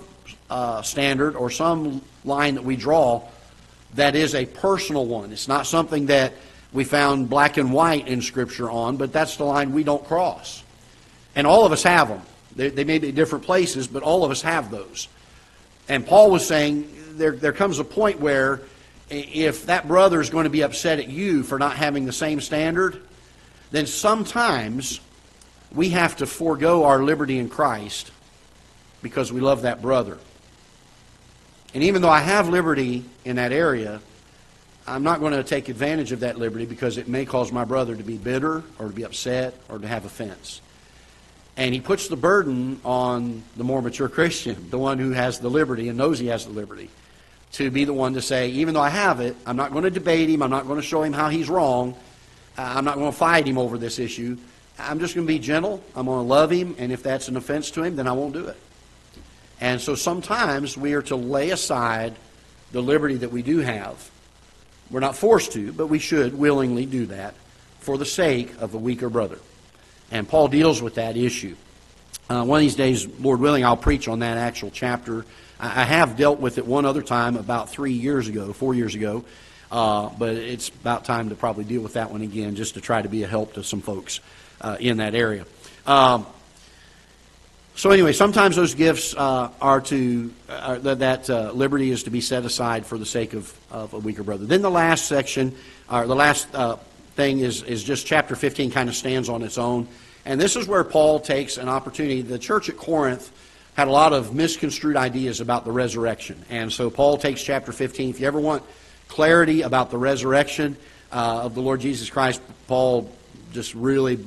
uh, 0.50 0.82
standard 0.82 1.34
or 1.34 1.50
some 1.50 2.02
line 2.25 2.54
that 2.56 2.64
we 2.64 2.76
draw 2.76 3.22
that 3.94 4.14
is 4.14 4.34
a 4.34 4.46
personal 4.46 5.06
one. 5.06 5.32
It's 5.32 5.48
not 5.48 5.66
something 5.66 6.06
that 6.06 6.34
we 6.76 6.85
found 6.85 7.28
black 7.30 7.56
and 7.56 7.73
white 7.73 8.06
in 8.06 8.21
Scripture 8.21 8.71
on, 8.71 8.99
but 8.99 9.12
that's 9.12 9.37
the 9.38 9.45
line 9.45 9.73
we 9.73 9.83
don't 9.83 10.04
cross. 10.04 10.62
And 11.35 11.47
all 11.47 11.64
of 11.64 11.73
us 11.73 11.83
have 11.83 12.09
them. 12.09 12.23
They, 12.54 12.68
they 12.68 12.85
may 12.85 12.99
be 12.99 13.12
different 13.12 13.45
places, 13.45 13.88
but 13.88 14.02
all 14.02 14.25
of 14.25 14.30
us 14.30 14.42
have 14.42 14.71
those. 14.71 15.09
And 15.88 16.06
Paul 16.06 16.30
was 16.30 16.47
saying 16.47 16.88
there, 17.12 17.33
there 17.33 17.54
comes 17.54 17.78
a 17.78 17.85
point 17.85 18.21
where 18.21 18.61
if 19.09 19.66
that 19.66 19.88
brother 19.88 20.21
is 20.21 20.30
going 20.30 20.45
to 20.45 20.50
be 20.50 20.62
upset 20.62 20.99
at 20.99 21.09
you 21.09 21.42
for 21.42 21.59
not 21.59 21.76
having 21.76 22.04
the 22.04 22.12
same 22.12 22.40
standard, 22.40 23.00
then 23.71 23.87
sometimes 23.87 25.00
we 25.73 25.90
have 25.90 26.16
to 26.16 26.26
forego 26.26 26.85
our 26.85 27.02
liberty 27.02 27.38
in 27.38 27.49
Christ 27.49 28.11
because 29.02 29.33
we 29.33 29.40
love 29.40 29.62
that 29.62 29.80
brother. 29.80 30.18
And 31.73 31.83
even 31.83 32.02
though 32.02 32.11
I 32.11 32.21
have 32.21 32.49
liberty 32.49 33.04
in 33.25 33.37
that 33.37 33.52
area, 33.52 34.00
I'm 34.88 35.02
not 35.02 35.21
going 35.21 35.33
to 35.33 35.43
take 35.43 35.69
advantage 35.69 36.12
of 36.12 36.21
that 36.21 36.38
liberty 36.38 36.64
because 36.64 36.97
it 36.97 37.09
may 37.09 37.25
cause 37.25 37.50
my 37.50 37.64
brother 37.64 37.97
to 37.97 38.02
be 38.05 38.19
bitter 38.19 38.62
or 38.78 38.88
to 38.88 38.95
be 38.95 39.05
upset 39.05 39.55
or 39.69 39.78
to 39.78 39.88
have 39.88 40.05
offense. 40.05 40.61
And 41.57 41.75
he 41.75 41.81
puts 41.81 42.09
the 42.09 42.16
burden 42.16 42.81
on 42.85 43.43
the 43.57 43.64
more 43.64 43.83
mature 43.83 44.09
Christian, 44.09 44.71
the 44.71 44.78
one 44.78 44.99
who 44.99 45.11
has 45.11 45.40
the 45.40 45.49
liberty 45.49 45.88
and 45.88 45.99
knows 45.99 46.19
he 46.19 46.26
has 46.28 46.45
the 46.45 46.52
liberty, 46.52 46.90
to 47.52 47.71
be 47.71 47.85
the 47.85 47.95
one 47.95 48.14
to 48.14 48.23
say, 48.23 48.50
even 48.50 48.75
though 48.75 48.81
I 48.81 48.90
have 48.90 49.21
it, 49.21 49.35
I'm 49.47 49.57
not 49.57 49.73
going 49.73 49.85
to 49.85 49.90
debate 49.90 50.28
him, 50.28 50.43
I'm 50.43 50.50
not 50.50 50.66
going 50.66 50.81
to 50.81 50.87
show 50.87 51.02
him 51.02 51.12
how 51.14 51.31
he's 51.31 51.49
wrong, 51.49 51.97
I'm 52.59 52.85
not 52.85 52.97
going 52.97 53.11
to 53.11 53.16
fight 53.16 53.47
him 53.47 53.59
over 53.59 53.78
this 53.78 53.99
issue. 53.99 54.37
I'm 54.78 55.00
just 55.00 55.14
going 55.14 55.26
to 55.26 55.33
be 55.33 55.38
gentle, 55.38 55.83
I'm 55.95 56.07
going 56.07 56.19
to 56.19 56.28
love 56.28 56.50
him, 56.50 56.76
and 56.78 56.93
if 56.93 57.02
that's 57.02 57.28
an 57.28 57.37
offense 57.37 57.71
to 57.73 57.83
him, 57.83 57.97
then 57.97 58.07
I 58.07 58.12
won't 58.12 58.35
do 58.35 58.47
it. 58.47 58.57
And 59.61 59.81
so 59.81 59.95
sometimes 59.95 60.76
we 60.76 60.93
are 60.93 61.02
to 61.02 61.16
lay 61.16 61.50
aside 61.50 62.14
the 62.73 62.83
liberty 62.83 63.16
that 63.16 63.33
we 63.33 63.40
do 63.40 63.59
have. 63.59 64.11
We're 64.90 65.00
not 65.00 65.16
forced 65.16 65.52
to, 65.52 65.73
but 65.73 65.88
we 65.88 65.99
should 65.99 66.38
willingly 66.38 66.87
do 66.87 67.07
that 67.07 67.35
for 67.81 67.99
the 67.99 68.05
sake 68.05 68.52
of 68.61 68.73
the 68.73 68.78
weaker 68.78 69.09
brother. 69.09 69.38
And 70.11 70.28
Paul 70.28 70.49
deals 70.49 70.81
with 70.81 70.97
that 70.97 71.16
issue. 71.16 71.57
Uh, 72.28 72.45
one 72.45 72.59
of 72.59 72.62
these 72.62 72.76
days, 72.76 73.07
Lord 73.21 73.40
willing, 73.40 73.64
I'll 73.64 73.76
preach 73.76 74.09
on 74.09 74.21
that 74.21 74.37
actual 74.37 74.71
chapter. 74.71 75.25
I, 75.61 75.83
I 75.83 75.85
have 75.85 76.16
dealt 76.16 76.40
with 76.40 76.59
it 76.59 76.66
one 76.66 76.85
other 76.85 77.02
time 77.02 77.37
about 77.37 77.71
three 77.71 77.93
years 77.93 78.28
ago, 78.28 78.52
four 78.52 78.75
years 78.75 78.95
ago, 78.95 79.25
uh, 79.71 80.09
but 80.19 80.35
it's 80.35 80.69
about 80.69 81.05
time 81.05 81.28
to 81.28 81.35
probably 81.35 81.64
deal 81.64 81.83
with 81.83 81.95
that 81.95 82.11
one 82.11 82.23
again 82.23 82.57
just 82.57 82.75
to 82.75 82.81
try 82.81 83.02
to 83.02 83.09
be 83.09 83.23
a 83.23 83.26
help 83.26 83.55
to 83.55 83.64
some 83.64 83.81
folks 83.81 84.21
uh, 84.61 84.76
in 84.78 84.99
that 84.99 85.14
area. 85.14 85.45
Um, 85.87 86.26
so 87.76 87.90
anyway, 87.90 88.14
sometimes 88.14 88.56
those 88.56 88.75
gifts 88.75 89.14
uh, 89.14 89.50
are 89.61 89.83
to 89.83 90.33
uh, 90.49 90.78
that 90.95 91.28
uh, 91.28 91.52
liberty 91.52 91.90
is 91.90 92.04
to 92.04 92.11
be 92.11 92.23
set 92.23 92.47
aside 92.47 92.87
for 92.87 92.97
the 92.97 93.04
sake 93.04 93.35
of, 93.35 93.54
of 93.71 93.92
a 93.92 93.99
weaker 93.99 94.23
brother. 94.23 94.47
Then 94.47 94.62
the 94.62 94.71
last 94.71 95.04
section, 95.04 95.54
or 95.90 96.06
the 96.06 96.16
last 96.16 96.49
uh, 96.54 96.76
thing 97.16 97.40
is 97.40 97.62
is 97.62 97.85
just 97.85 98.06
chapter 98.06 98.35
15 98.35 98.71
kind 98.71 98.88
of 98.88 98.97
stands 98.97 99.28
on 99.28 99.42
its 99.42 99.59
own, 99.59 99.88
and 100.25 100.40
this 100.40 100.56
is 100.56 100.66
where 100.66 100.85
Paul 100.85 101.21
takes 101.21 101.59
an 101.59 101.68
opportunity. 101.68 102.23
The 102.23 102.38
church 102.38 102.71
at 102.71 102.78
Corinth 102.78 103.30
had 103.75 103.88
a 103.88 103.90
lot 103.90 104.14
of 104.14 104.35
misconstrued 104.35 104.97
ideas 104.97 105.42
about 105.42 105.66
the 105.66 105.73
resurrection, 105.73 106.42
and 106.49 106.73
so 106.73 106.88
Paul 106.88 107.18
takes 107.18 107.42
chapter 107.42 107.73
15. 107.73 108.09
If 108.09 108.21
you 108.21 108.26
ever 108.26 108.40
want 108.40 108.62
clarity 109.09 109.61
about 109.61 109.90
the 109.90 109.99
resurrection 109.99 110.78
uh, 111.12 111.42
of 111.42 111.54
the 111.54 111.61
Lord 111.61 111.83
Jesus 111.83 112.09
Christ, 112.09 112.40
Paul 112.68 113.12
just 113.52 113.75
really 113.75 114.18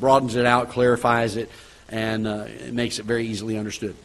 broadens 0.00 0.34
it 0.34 0.46
out, 0.46 0.70
clarifies 0.70 1.36
it 1.36 1.48
and 1.88 2.26
uh, 2.26 2.46
it 2.48 2.74
makes 2.74 2.98
it 2.98 3.04
very 3.04 3.26
easily 3.26 3.56
understood. 3.56 3.96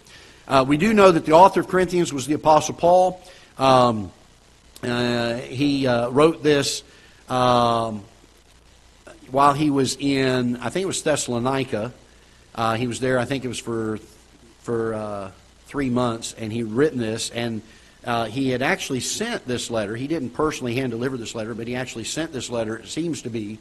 Uh, 0.47 0.65
we 0.67 0.77
do 0.77 0.93
know 0.93 1.11
that 1.11 1.25
the 1.25 1.31
author 1.31 1.61
of 1.61 1.67
Corinthians 1.67 2.11
was 2.11 2.27
the 2.27 2.33
Apostle 2.33 2.75
Paul. 2.75 3.21
Um, 3.57 4.11
uh, 4.81 5.35
he 5.35 5.87
uh, 5.87 6.09
wrote 6.09 6.43
this 6.43 6.83
um, 7.29 8.03
while 9.31 9.53
he 9.53 9.69
was 9.69 9.95
in, 9.97 10.57
I 10.57 10.69
think 10.69 10.83
it 10.83 10.87
was 10.87 11.01
Thessalonica. 11.01 11.93
Uh, 12.55 12.75
he 12.75 12.87
was 12.87 12.99
there, 12.99 13.19
I 13.19 13.25
think 13.25 13.45
it 13.45 13.47
was 13.47 13.59
for 13.59 13.99
for 14.61 14.93
uh, 14.93 15.31
three 15.65 15.89
months, 15.89 16.33
and 16.37 16.51
he 16.51 16.63
written 16.63 16.97
this, 16.97 17.29
and 17.31 17.61
he 18.29 18.49
had 18.49 18.61
actually 18.61 19.01
sent 19.01 19.45
this 19.45 19.69
letter. 19.69 19.93
He 19.93 20.07
didn't 20.07 20.29
personally 20.29 20.75
hand 20.75 20.91
deliver 20.91 21.17
this 21.17 21.35
letter, 21.35 21.53
but 21.53 21.67
he 21.67 21.75
actually 21.75 22.05
sent 22.05 22.31
this 22.31 22.49
letter. 22.49 22.77
It 22.77 22.87
seems 22.87 23.23
to 23.23 23.29
be 23.29 23.59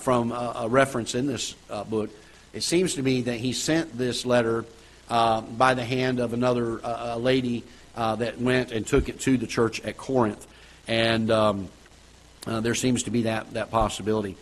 from 0.00 0.32
a, 0.32 0.52
a, 0.62 0.68
reference 0.68 1.14
in 1.14 1.28
this 1.28 1.52
book 1.88 2.10
it 2.56 2.62
seems 2.62 2.94
to 2.94 3.02
me 3.02 3.20
that 3.20 3.36
he 3.36 3.52
sent 3.52 3.98
this 3.98 4.24
letter 4.24 4.64
uh, 5.10 5.42
by 5.42 5.74
the 5.74 5.84
hand 5.84 6.20
of 6.20 6.32
another 6.32 6.80
uh, 6.82 7.16
lady 7.16 7.64
uh, 7.94 8.16
that 8.16 8.40
went 8.40 8.72
and 8.72 8.86
took 8.86 9.10
it 9.10 9.20
to 9.20 9.36
the 9.36 9.46
church 9.46 9.78
at 9.82 9.98
Corinth. 9.98 10.46
And 10.88 11.30
um, 11.30 11.68
uh, 12.46 12.60
there 12.60 12.74
seems 12.74 13.02
to 13.02 13.10
be 13.10 13.24
that, 13.24 13.52
that 13.52 13.70
possibility. 13.70 14.38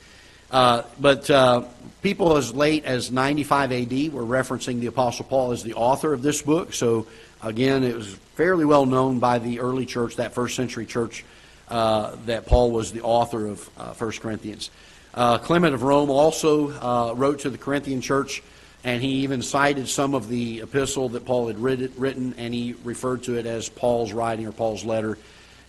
Uh, 0.48 0.82
but 1.00 1.28
uh, 1.28 1.64
people 2.02 2.36
as 2.36 2.54
late 2.54 2.84
as 2.84 3.10
95 3.10 3.72
AD 3.72 4.12
were 4.12 4.22
referencing 4.22 4.78
the 4.78 4.86
Apostle 4.86 5.24
Paul 5.24 5.50
as 5.50 5.64
the 5.64 5.74
author 5.74 6.12
of 6.12 6.22
this 6.22 6.40
book. 6.40 6.72
So, 6.72 7.08
again, 7.42 7.82
it 7.82 7.96
was 7.96 8.14
fairly 8.36 8.64
well 8.64 8.86
known 8.86 9.18
by 9.18 9.40
the 9.40 9.58
early 9.58 9.86
church, 9.86 10.16
that 10.16 10.34
first 10.34 10.54
century 10.54 10.86
church, 10.86 11.24
that 11.68 12.46
Paul 12.46 12.70
was 12.70 12.92
the 12.92 13.00
author 13.00 13.48
of 13.48 13.68
uh, 13.76 13.92
1 13.94 14.12
Corinthians. 14.20 14.70
Uh, 15.14 15.38
Clement 15.38 15.74
of 15.74 15.84
Rome 15.84 16.10
also 16.10 16.70
uh, 16.72 17.14
wrote 17.14 17.40
to 17.40 17.50
the 17.50 17.58
Corinthian 17.58 18.00
church, 18.00 18.42
and 18.82 19.00
he 19.00 19.22
even 19.22 19.42
cited 19.42 19.88
some 19.88 20.12
of 20.12 20.28
the 20.28 20.60
epistle 20.62 21.08
that 21.10 21.24
Paul 21.24 21.46
had 21.46 21.58
written, 21.60 22.34
and 22.36 22.52
he 22.52 22.74
referred 22.82 23.22
to 23.24 23.38
it 23.38 23.46
as 23.46 23.68
Paul's 23.68 24.12
writing 24.12 24.46
or 24.46 24.52
Paul's 24.52 24.84
letter. 24.84 25.16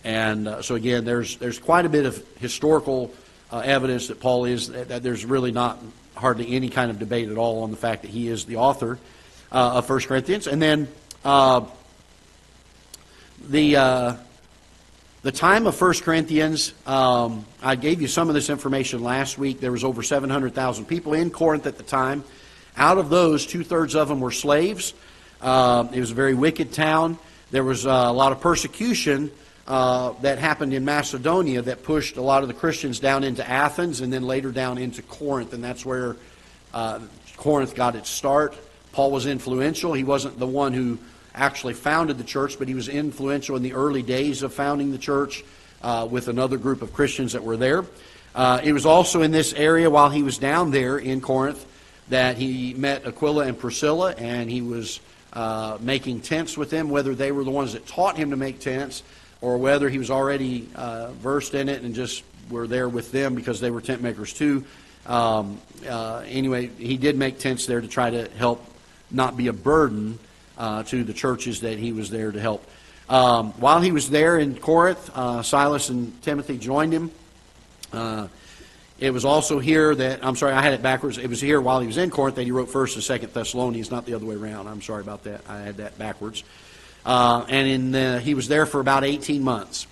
And 0.02 0.48
uh, 0.48 0.62
so 0.62 0.74
again, 0.74 1.04
there's 1.04 1.36
there's 1.36 1.60
quite 1.60 1.86
a 1.86 1.88
bit 1.88 2.06
of 2.06 2.24
historical 2.38 3.14
uh, 3.52 3.58
evidence 3.58 4.08
that 4.08 4.18
Paul 4.18 4.46
is 4.46 4.68
that, 4.68 4.88
that, 4.88 5.02
there's 5.04 5.24
really 5.24 5.52
not 5.52 5.78
hardly 6.16 6.52
any 6.56 6.68
kind 6.68 6.90
of 6.90 6.98
debate 6.98 7.28
at 7.28 7.38
all 7.38 7.62
on 7.62 7.70
the 7.70 7.76
fact 7.76 8.02
that 8.02 8.10
he 8.10 8.26
is 8.26 8.46
the 8.46 8.56
author 8.56 8.98
uh, 9.52 9.78
of 9.78 9.88
1 9.88 10.00
Corinthians. 10.00 10.48
And 10.48 10.60
then 10.60 10.88
uh, 11.24 11.64
the 13.48 13.76
the 15.26 15.32
time 15.32 15.66
of 15.66 15.80
1 15.80 15.92
Corinthians, 16.02 16.72
um, 16.86 17.44
I 17.60 17.74
gave 17.74 18.00
you 18.00 18.06
some 18.06 18.28
of 18.28 18.36
this 18.36 18.48
information 18.48 19.02
last 19.02 19.38
week. 19.38 19.58
There 19.58 19.72
was 19.72 19.82
over 19.82 20.04
700,000 20.04 20.84
people 20.84 21.14
in 21.14 21.30
Corinth 21.30 21.66
at 21.66 21.76
the 21.76 21.82
time. 21.82 22.22
Out 22.76 22.96
of 22.96 23.10
those, 23.10 23.44
two-thirds 23.44 23.96
of 23.96 24.06
them 24.06 24.20
were 24.20 24.30
slaves. 24.30 24.94
Uh, 25.40 25.88
it 25.92 25.98
was 25.98 26.12
a 26.12 26.14
very 26.14 26.34
wicked 26.34 26.72
town. 26.72 27.18
There 27.50 27.64
was 27.64 27.88
uh, 27.88 27.90
a 27.90 28.12
lot 28.12 28.30
of 28.30 28.40
persecution 28.40 29.32
uh, 29.66 30.12
that 30.20 30.38
happened 30.38 30.72
in 30.72 30.84
Macedonia 30.84 31.60
that 31.60 31.82
pushed 31.82 32.18
a 32.18 32.22
lot 32.22 32.42
of 32.42 32.48
the 32.48 32.54
Christians 32.54 33.00
down 33.00 33.24
into 33.24 33.44
Athens 33.50 34.02
and 34.02 34.12
then 34.12 34.22
later 34.22 34.52
down 34.52 34.78
into 34.78 35.02
Corinth, 35.02 35.52
and 35.52 35.64
that's 35.64 35.84
where 35.84 36.14
uh, 36.72 37.00
Corinth 37.36 37.74
got 37.74 37.96
its 37.96 38.10
start. 38.10 38.56
Paul 38.92 39.10
was 39.10 39.26
influential. 39.26 39.92
He 39.92 40.04
wasn't 40.04 40.38
the 40.38 40.46
one 40.46 40.72
who 40.72 40.98
actually 41.36 41.74
founded 41.74 42.18
the 42.18 42.24
church, 42.24 42.58
but 42.58 42.66
he 42.66 42.74
was 42.74 42.88
influential 42.88 43.56
in 43.56 43.62
the 43.62 43.74
early 43.74 44.02
days 44.02 44.42
of 44.42 44.52
founding 44.52 44.90
the 44.90 44.98
church 44.98 45.44
uh, 45.82 46.08
with 46.10 46.28
another 46.28 46.56
group 46.56 46.82
of 46.82 46.92
Christians 46.92 47.34
that 47.34 47.44
were 47.44 47.56
there. 47.56 47.84
Uh, 48.34 48.60
it 48.64 48.72
was 48.72 48.86
also 48.86 49.22
in 49.22 49.30
this 49.30 49.52
area 49.52 49.88
while 49.88 50.10
he 50.10 50.22
was 50.22 50.38
down 50.38 50.70
there 50.70 50.98
in 50.98 51.20
Corinth 51.20 51.64
that 52.08 52.36
he 52.36 52.74
met 52.74 53.06
Aquila 53.06 53.46
and 53.46 53.58
Priscilla, 53.58 54.12
and 54.12 54.50
he 54.50 54.62
was 54.62 55.00
uh, 55.32 55.78
making 55.80 56.20
tents 56.20 56.56
with 56.56 56.70
them, 56.70 56.88
whether 56.88 57.14
they 57.14 57.32
were 57.32 57.44
the 57.44 57.50
ones 57.50 57.74
that 57.74 57.86
taught 57.86 58.16
him 58.16 58.30
to 58.30 58.36
make 58.36 58.58
tents 58.58 59.02
or 59.40 59.58
whether 59.58 59.88
he 59.88 59.98
was 59.98 60.10
already 60.10 60.68
uh, 60.74 61.12
versed 61.12 61.54
in 61.54 61.68
it 61.68 61.82
and 61.82 61.94
just 61.94 62.24
were 62.50 62.66
there 62.66 62.88
with 62.88 63.12
them 63.12 63.34
because 63.34 63.60
they 63.60 63.70
were 63.70 63.80
tent 63.80 64.02
makers 64.02 64.32
too. 64.32 64.64
Um, 65.04 65.60
uh, 65.88 66.24
anyway, 66.26 66.68
he 66.78 66.96
did 66.96 67.16
make 67.16 67.38
tents 67.38 67.66
there 67.66 67.80
to 67.80 67.88
try 67.88 68.10
to 68.10 68.28
help 68.36 68.64
not 69.10 69.36
be 69.36 69.48
a 69.48 69.52
burden 69.52 70.18
uh, 70.58 70.82
to 70.84 71.04
the 71.04 71.12
churches 71.12 71.60
that 71.60 71.78
he 71.78 71.92
was 71.92 72.10
there 72.10 72.32
to 72.32 72.40
help. 72.40 72.64
Um, 73.08 73.52
while 73.52 73.80
he 73.80 73.92
was 73.92 74.10
there 74.10 74.38
in 74.38 74.56
Corinth, 74.56 75.10
uh, 75.14 75.42
Silas 75.42 75.90
and 75.90 76.20
Timothy 76.22 76.58
joined 76.58 76.92
him. 76.92 77.10
Uh, 77.92 78.28
it 78.98 79.10
was 79.10 79.24
also 79.24 79.58
here 79.58 79.94
that 79.94 80.24
I'm 80.24 80.36
sorry, 80.36 80.54
I 80.54 80.62
had 80.62 80.72
it 80.72 80.82
backwards. 80.82 81.18
It 81.18 81.28
was 81.28 81.40
here 81.40 81.60
while 81.60 81.80
he 81.80 81.86
was 81.86 81.98
in 81.98 82.10
Corinth 82.10 82.36
that 82.36 82.44
he 82.44 82.50
wrote 82.50 82.70
First 82.70 82.96
and 82.96 83.04
Second 83.04 83.32
Thessalonians, 83.32 83.90
not 83.90 84.06
the 84.06 84.14
other 84.14 84.26
way 84.26 84.34
around. 84.34 84.66
I'm 84.66 84.82
sorry 84.82 85.02
about 85.02 85.24
that. 85.24 85.42
I 85.48 85.60
had 85.60 85.76
that 85.76 85.98
backwards. 85.98 86.42
Uh, 87.04 87.44
and 87.48 87.68
in 87.68 87.92
the, 87.92 88.20
he 88.20 88.34
was 88.34 88.48
there 88.48 88.66
for 88.66 88.80
about 88.80 89.04
18 89.04 89.42
months. 89.42 89.86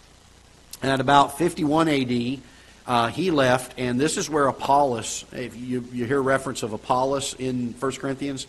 And 0.82 0.90
at 0.90 1.00
about 1.00 1.38
51 1.38 1.88
AD, 1.88 2.40
uh, 2.86 3.08
he 3.08 3.30
left, 3.30 3.78
and 3.78 4.00
this 4.00 4.16
is 4.16 4.28
where 4.28 4.48
Apollos, 4.48 5.24
if 5.32 5.56
you, 5.56 5.84
you 5.92 6.04
hear 6.04 6.20
reference 6.20 6.62
of 6.62 6.72
Apollos 6.72 7.34
in 7.34 7.74
1 7.78 7.92
Corinthians, 7.92 8.46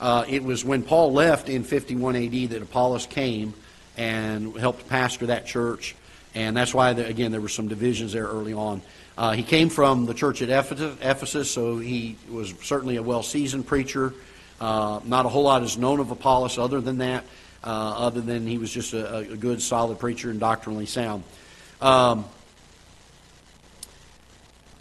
uh, 0.00 0.24
it 0.28 0.42
was 0.42 0.64
when 0.64 0.82
Paul 0.82 1.12
left 1.12 1.48
in 1.48 1.64
51 1.64 2.16
AD 2.16 2.50
that 2.50 2.62
Apollos 2.62 3.06
came 3.06 3.54
and 3.96 4.56
helped 4.56 4.88
pastor 4.88 5.26
that 5.26 5.46
church. 5.46 5.94
And 6.34 6.56
that's 6.56 6.74
why, 6.74 6.92
the, 6.92 7.06
again, 7.06 7.32
there 7.32 7.40
were 7.40 7.48
some 7.48 7.68
divisions 7.68 8.12
there 8.12 8.26
early 8.26 8.52
on. 8.52 8.82
Uh, 9.16 9.32
he 9.32 9.42
came 9.42 9.70
from 9.70 10.04
the 10.04 10.12
church 10.12 10.42
at 10.42 10.50
Ephesus, 10.50 11.50
so 11.50 11.78
he 11.78 12.16
was 12.28 12.52
certainly 12.62 12.96
a 12.96 13.02
well 13.02 13.22
seasoned 13.22 13.66
preacher. 13.66 14.12
Uh, 14.60 15.00
not 15.04 15.24
a 15.24 15.28
whole 15.28 15.44
lot 15.44 15.62
is 15.62 15.78
known 15.78 16.00
of 16.00 16.10
Apollos 16.10 16.58
other 16.58 16.82
than 16.82 16.98
that, 16.98 17.24
uh, 17.64 17.94
other 17.96 18.20
than 18.20 18.46
he 18.46 18.58
was 18.58 18.70
just 18.70 18.92
a, 18.92 19.18
a, 19.18 19.36
good, 19.36 19.62
solid 19.62 19.98
preacher 19.98 20.30
and 20.30 20.38
doctrinally 20.38 20.86
sound. 20.86 21.24
Um, 21.80 22.26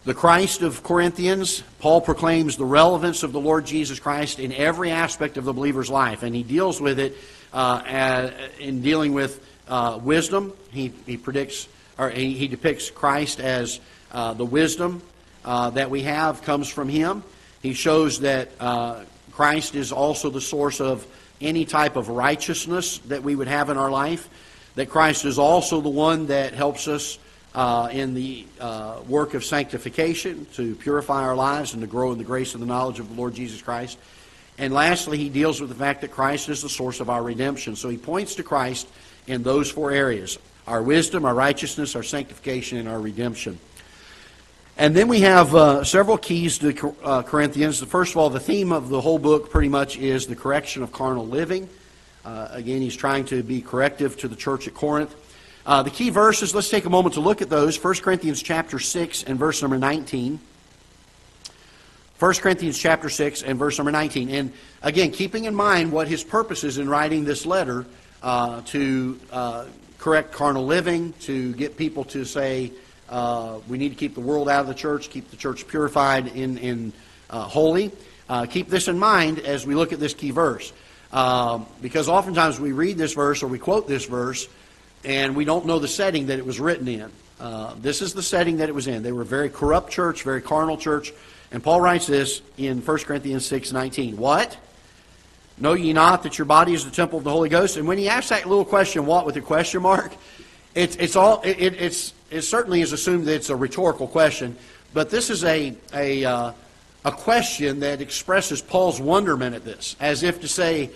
the 0.05 0.13
Christ 0.13 0.61
of 0.61 0.83
Corinthians, 0.83 1.63
Paul 1.79 1.99
proclaims 1.99 2.57
the 2.57 2.65
relevance 2.65 3.23
of 3.23 3.33
the 3.33 3.39
Lord 3.39 3.65
Jesus 3.65 3.99
Christ 3.99 4.39
in 4.39 4.53
every 4.53 4.91
aspect 4.91 5.35
of 5.37 5.45
the 5.45 5.53
believer's 5.53 5.89
life, 5.89 6.23
and 6.23 6.35
he 6.35 6.43
deals 6.43 6.79
with 6.79 6.99
it 6.99 7.17
uh, 7.51 8.31
in 8.59 8.81
dealing 8.81 9.13
with 9.13 9.43
uh, 9.67 9.99
wisdom. 10.01 10.53
He, 10.71 10.93
he 11.05 11.17
predicts 11.17 11.67
or 11.97 12.09
he, 12.09 12.33
he 12.33 12.47
depicts 12.47 12.91
Christ 12.91 13.39
as 13.39 13.79
uh, 14.11 14.33
the 14.33 14.45
wisdom 14.45 15.01
uh, 15.43 15.69
that 15.71 15.89
we 15.89 16.03
have 16.03 16.41
comes 16.41 16.69
from 16.69 16.89
him. 16.89 17.23
He 17.61 17.73
shows 17.73 18.19
that 18.19 18.49
uh, 18.59 19.05
Christ 19.31 19.75
is 19.75 19.91
also 19.91 20.29
the 20.29 20.41
source 20.41 20.81
of 20.81 21.05
any 21.41 21.65
type 21.65 21.95
of 21.95 22.09
righteousness 22.09 22.99
that 22.99 23.23
we 23.23 23.35
would 23.35 23.47
have 23.47 23.69
in 23.69 23.77
our 23.77 23.91
life. 23.91 24.29
That 24.75 24.89
Christ 24.89 25.25
is 25.25 25.39
also 25.39 25.81
the 25.81 25.89
one 25.89 26.27
that 26.27 26.53
helps 26.53 26.87
us 26.87 27.17
uh, 27.55 27.87
in 27.91 28.13
the 28.13 28.45
uh, 28.59 28.99
work 29.07 29.33
of 29.33 29.43
sanctification 29.43 30.45
to 30.53 30.75
purify 30.75 31.23
our 31.23 31.35
lives 31.35 31.73
and 31.73 31.81
to 31.81 31.87
grow 31.87 32.11
in 32.11 32.17
the 32.17 32.23
grace 32.23 32.53
and 32.53 32.61
the 32.61 32.67
knowledge 32.67 32.99
of 32.99 33.07
the 33.07 33.15
Lord 33.15 33.33
Jesus 33.33 33.61
Christ. 33.61 33.97
And 34.57 34.73
lastly, 34.73 35.17
he 35.17 35.29
deals 35.29 35.61
with 35.61 35.69
the 35.69 35.75
fact 35.75 36.01
that 36.01 36.11
Christ 36.11 36.49
is 36.49 36.61
the 36.61 36.69
source 36.69 36.99
of 36.99 37.09
our 37.09 37.23
redemption. 37.23 37.75
So 37.75 37.89
he 37.89 37.97
points 37.97 38.35
to 38.35 38.43
Christ 38.43 38.87
in 39.25 39.41
those 39.41 39.71
four 39.71 39.91
areas 39.91 40.37
our 40.67 40.81
wisdom, 40.81 41.25
our 41.25 41.35
righteousness, 41.35 41.95
our 41.95 42.03
sanctification, 42.03 42.79
and 42.79 42.89
our 42.89 42.99
redemption. 42.99 43.59
And 44.77 44.95
then 44.95 45.07
we 45.07 45.21
have 45.21 45.53
uh, 45.55 45.83
several 45.83 46.17
keys 46.17 46.57
to 46.57 46.95
uh, 47.03 47.21
Corinthians. 47.21 47.81
First 47.83 48.11
of 48.11 48.17
all, 48.17 48.29
the 48.29 48.39
theme 48.39 48.71
of 48.71 48.89
the 48.89 48.99
whole 48.99 49.19
book 49.19 49.51
pretty 49.51 49.69
much 49.69 49.97
is 49.97 50.25
the 50.25 50.35
correction 50.35 50.81
of 50.83 50.91
carnal 50.91 51.25
living. 51.25 51.69
Uh, 52.25 52.47
again, 52.51 52.81
he's 52.81 52.95
trying 52.95 53.23
to 53.25 53.43
be 53.43 53.61
corrective 53.61 54.17
to 54.17 54.27
the 54.27 54.35
church 54.35 54.67
at 54.67 54.73
Corinth. 54.73 55.15
Uh, 55.65 55.81
the 55.81 55.89
key 55.89 56.11
verses, 56.11 56.53
let's 56.53 56.69
take 56.69 56.85
a 56.85 56.89
moment 56.89 57.15
to 57.15 57.21
look 57.21 57.41
at 57.41 57.49
those. 57.49 57.83
1 57.83 57.95
Corinthians 57.95 58.41
chapter 58.43 58.77
6 58.77 59.23
and 59.23 59.39
verse 59.39 59.63
number 59.63 59.79
19. 59.79 60.39
1 62.19 62.33
Corinthians 62.35 62.77
chapter 62.77 63.09
6 63.09 63.41
and 63.41 63.57
verse 63.57 63.79
number 63.79 63.91
19. 63.91 64.29
And 64.29 64.53
again, 64.83 65.09
keeping 65.09 65.45
in 65.45 65.55
mind 65.55 65.91
what 65.91 66.07
his 66.07 66.23
purpose 66.23 66.63
is 66.63 66.77
in 66.77 66.87
writing 66.87 67.25
this 67.25 67.47
letter 67.47 67.87
uh, 68.21 68.61
to 68.67 69.19
uh, 69.31 69.65
correct 69.97 70.33
carnal 70.33 70.67
living, 70.67 71.13
to 71.21 71.53
get 71.53 71.77
people 71.77 72.03
to 72.05 72.25
say 72.25 72.71
uh, 73.09 73.57
we 73.67 73.79
need 73.79 73.89
to 73.89 73.95
keep 73.95 74.13
the 74.13 74.21
world 74.21 74.47
out 74.47 74.61
of 74.61 74.67
the 74.67 74.75
church, 74.75 75.09
keep 75.09 75.31
the 75.31 75.37
church 75.37 75.67
purified 75.67 76.27
in, 76.27 76.59
in 76.59 76.93
uh, 77.31 77.41
holy. 77.41 77.91
Uh, 78.29 78.45
keep 78.45 78.69
this 78.69 78.87
in 78.87 78.99
mind 78.99 79.39
as 79.39 79.65
we 79.65 79.73
look 79.73 79.93
at 79.93 79.99
this 79.99 80.13
key 80.13 80.29
verse. 80.29 80.71
Because 81.81 82.07
oftentimes 82.07 82.59
we 82.59 82.71
read 82.71 82.99
this 82.99 83.13
verse 83.13 83.41
or 83.41 83.47
we 83.47 83.57
quote 83.57 83.87
this 83.87 84.05
verse 84.05 84.47
and 85.05 85.35
we 85.35 85.45
don't 85.45 85.65
know 85.65 85.79
the 85.79 85.87
setting 85.87 86.27
that 86.27 86.39
it 86.39 86.45
was 86.45 86.59
written 86.59 86.87
in. 86.87 87.11
Uh, 87.39 87.75
this 87.81 88.01
is 88.01 88.13
the 88.13 88.23
setting 88.23 88.57
that 88.57 88.69
it 88.69 88.75
was 88.75 88.87
in. 88.87 89.03
They 89.03 89.11
were 89.11 89.21
a 89.21 89.25
very 89.25 89.49
corrupt 89.49 89.91
church, 89.91 90.23
very 90.23 90.41
carnal 90.41 90.77
church. 90.77 91.13
And 91.51 91.63
Paul 91.63 91.79
writes 91.79 92.07
this 92.07 92.41
in 92.57 92.81
1 92.81 92.97
Corinthians 92.99 93.45
6 93.45 93.71
19. 93.71 94.17
What? 94.17 94.57
Know 95.57 95.73
ye 95.73 95.93
not 95.93 96.23
that 96.23 96.37
your 96.37 96.45
body 96.45 96.73
is 96.73 96.83
the 96.83 96.91
temple 96.91 97.19
of 97.19 97.23
the 97.23 97.31
Holy 97.31 97.49
Ghost? 97.49 97.77
And 97.77 97.87
when 97.87 97.97
he 97.97 98.09
asks 98.09 98.29
that 98.29 98.45
little 98.45 98.65
question, 98.65 99.05
what, 99.05 99.25
with 99.25 99.37
a 99.37 99.41
question 99.41 99.81
mark, 99.81 100.13
it's, 100.73 100.95
it's 100.97 101.15
all, 101.15 101.41
it, 101.43 101.57
it's, 101.59 102.13
it 102.29 102.41
certainly 102.41 102.81
is 102.81 102.91
assumed 102.91 103.27
that 103.27 103.35
it's 103.35 103.49
a 103.49 103.55
rhetorical 103.55 104.07
question, 104.07 104.57
but 104.93 105.09
this 105.09 105.29
is 105.29 105.45
a, 105.45 105.73
a, 105.93 106.25
uh, 106.25 106.51
a 107.05 107.11
question 107.11 107.79
that 107.81 108.01
expresses 108.01 108.61
Paul's 108.61 108.99
wonderment 108.99 109.55
at 109.55 109.63
this, 109.63 109.95
as 110.01 110.23
if 110.23 110.41
to 110.41 110.47
say, 110.49 110.89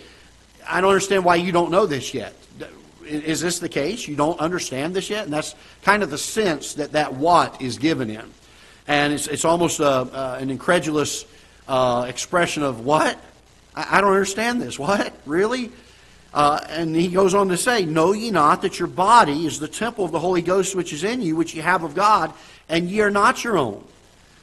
I 0.68 0.82
don't 0.82 0.90
understand 0.90 1.24
why 1.24 1.36
you 1.36 1.52
don't 1.52 1.70
know 1.70 1.86
this 1.86 2.12
yet. 2.12 2.34
Is 3.10 3.40
this 3.40 3.58
the 3.58 3.68
case? 3.68 4.06
You 4.06 4.16
don't 4.16 4.38
understand 4.38 4.94
this 4.94 5.10
yet? 5.10 5.24
And 5.24 5.32
that's 5.32 5.54
kind 5.82 6.02
of 6.02 6.10
the 6.10 6.18
sense 6.18 6.74
that 6.74 6.92
that 6.92 7.14
what 7.14 7.60
is 7.60 7.78
given 7.78 8.08
in. 8.10 8.24
And 8.86 9.12
it's, 9.12 9.26
it's 9.26 9.44
almost 9.44 9.80
a, 9.80 9.86
uh, 9.86 10.38
an 10.40 10.50
incredulous 10.50 11.24
uh, 11.68 12.06
expression 12.08 12.62
of 12.62 12.84
what? 12.84 13.18
I, 13.74 13.98
I, 13.98 14.00
don't 14.00 14.12
understand 14.12 14.60
this. 14.62 14.78
What? 14.78 15.14
Really? 15.26 15.70
Uh, 16.32 16.60
and 16.68 16.94
he 16.94 17.08
goes 17.08 17.34
on 17.34 17.48
to 17.48 17.56
say, 17.56 17.84
Know 17.84 18.12
ye 18.12 18.30
not 18.30 18.62
that 18.62 18.78
your 18.78 18.88
body 18.88 19.46
is 19.46 19.60
the 19.60 19.68
temple 19.68 20.04
of 20.04 20.12
the 20.12 20.20
Holy 20.20 20.42
Ghost 20.42 20.74
which 20.74 20.92
is 20.92 21.04
in 21.04 21.22
you, 21.22 21.36
which 21.36 21.54
ye 21.54 21.60
have 21.60 21.82
of 21.82 21.94
God, 21.94 22.32
and 22.68 22.88
ye 22.88 23.00
are 23.00 23.10
not 23.10 23.44
your 23.44 23.58
own? 23.58 23.84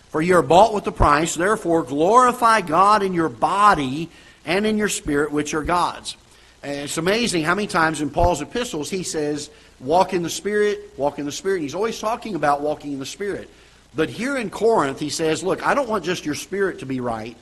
For 0.10 0.22
ye 0.22 0.32
are 0.34 0.42
bought 0.42 0.74
with 0.74 0.84
the 0.84 0.92
price, 0.92 1.36
therefore 1.36 1.84
glorify 1.84 2.62
God 2.62 3.04
in 3.04 3.14
your 3.14 3.30
body 3.30 4.10
and 4.46 4.66
in 4.66 4.78
your 4.78 4.90
spirit, 4.90 5.32
which 5.32 5.54
are 5.54 5.64
God's. 5.64 6.16
And 6.64 6.76
it's 6.76 6.98
amazing 6.98 7.44
how 7.44 7.56
many 7.56 7.68
times 7.68 8.02
in 8.02 8.10
Paul's 8.10 8.42
epistles 8.42 8.90
he 8.90 9.04
says, 9.04 9.50
walk 9.80 10.14
in 10.14 10.24
the 10.24 10.30
Spirit, 10.30 10.94
walk 10.98 11.20
in 11.20 11.26
the 11.26 11.32
Spirit. 11.32 11.58
And 11.58 11.64
he's 11.64 11.76
always 11.76 12.00
talking 12.00 12.36
about 12.36 12.62
walking 12.62 12.94
in 12.94 13.00
the 13.00 13.06
Spirit. 13.06 13.50
But 13.96 14.10
here 14.10 14.38
in 14.38 14.50
Corinth, 14.50 15.00
he 15.00 15.10
says, 15.10 15.44
look, 15.44 15.66
I 15.66 15.74
don't 15.74 15.90
want 15.90 16.04
just 16.04 16.26
your 16.26 16.36
spirit 16.36 16.80
to 16.80 16.86
be 16.86 17.00
right. 17.00 17.36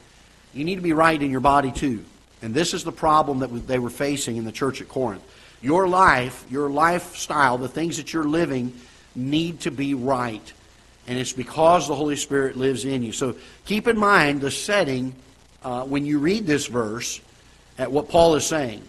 You 0.53 0.63
need 0.63 0.75
to 0.75 0.81
be 0.81 0.93
right 0.93 1.21
in 1.21 1.31
your 1.31 1.41
body 1.41 1.71
too. 1.71 2.05
And 2.41 2.53
this 2.53 2.73
is 2.73 2.83
the 2.83 2.91
problem 2.91 3.39
that 3.39 3.67
they 3.67 3.79
were 3.79 3.89
facing 3.89 4.37
in 4.37 4.45
the 4.45 4.51
church 4.51 4.81
at 4.81 4.87
Corinth. 4.87 5.23
Your 5.61 5.87
life, 5.87 6.45
your 6.49 6.69
lifestyle, 6.69 7.57
the 7.57 7.67
things 7.67 7.97
that 7.97 8.13
you're 8.13 8.23
living 8.23 8.73
need 9.15 9.61
to 9.61 9.71
be 9.71 9.93
right. 9.93 10.53
And 11.07 11.17
it's 11.17 11.33
because 11.33 11.87
the 11.87 11.95
Holy 11.95 12.15
Spirit 12.15 12.55
lives 12.55 12.85
in 12.85 13.03
you. 13.03 13.11
So 13.11 13.35
keep 13.65 13.87
in 13.87 13.97
mind 13.97 14.41
the 14.41 14.51
setting 14.51 15.15
uh, 15.63 15.83
when 15.83 16.05
you 16.05 16.19
read 16.19 16.45
this 16.45 16.67
verse 16.67 17.19
at 17.77 17.91
what 17.91 18.09
Paul 18.09 18.35
is 18.35 18.45
saying. 18.45 18.81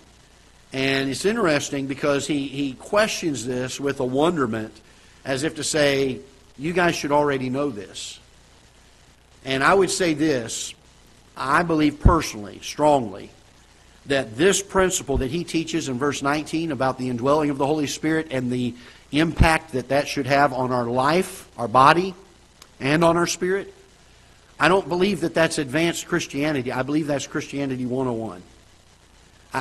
And 0.76 1.08
it's 1.08 1.24
interesting 1.24 1.86
because 1.86 2.26
he, 2.26 2.48
he 2.48 2.74
questions 2.74 3.46
this 3.46 3.80
with 3.80 3.98
a 4.00 4.04
wonderment 4.04 4.78
as 5.24 5.42
if 5.42 5.54
to 5.54 5.64
say, 5.64 6.20
you 6.58 6.74
guys 6.74 6.94
should 6.94 7.12
already 7.12 7.48
know 7.48 7.70
this. 7.70 8.20
And 9.46 9.64
I 9.64 9.72
would 9.72 9.88
say 9.88 10.12
this 10.12 10.74
I 11.34 11.62
believe 11.62 11.98
personally, 12.00 12.60
strongly, 12.62 13.30
that 14.04 14.36
this 14.36 14.62
principle 14.62 15.16
that 15.16 15.30
he 15.30 15.44
teaches 15.44 15.88
in 15.88 15.98
verse 15.98 16.22
19 16.22 16.72
about 16.72 16.98
the 16.98 17.08
indwelling 17.08 17.48
of 17.48 17.56
the 17.56 17.66
Holy 17.66 17.86
Spirit 17.86 18.26
and 18.30 18.52
the 18.52 18.74
impact 19.12 19.72
that 19.72 19.88
that 19.88 20.08
should 20.08 20.26
have 20.26 20.52
on 20.52 20.72
our 20.72 20.84
life, 20.84 21.48
our 21.56 21.68
body, 21.68 22.14
and 22.80 23.02
on 23.02 23.16
our 23.16 23.26
spirit, 23.26 23.72
I 24.60 24.68
don't 24.68 24.90
believe 24.90 25.22
that 25.22 25.32
that's 25.32 25.56
advanced 25.56 26.06
Christianity. 26.06 26.70
I 26.70 26.82
believe 26.82 27.06
that's 27.06 27.26
Christianity 27.26 27.86
101. 27.86 28.42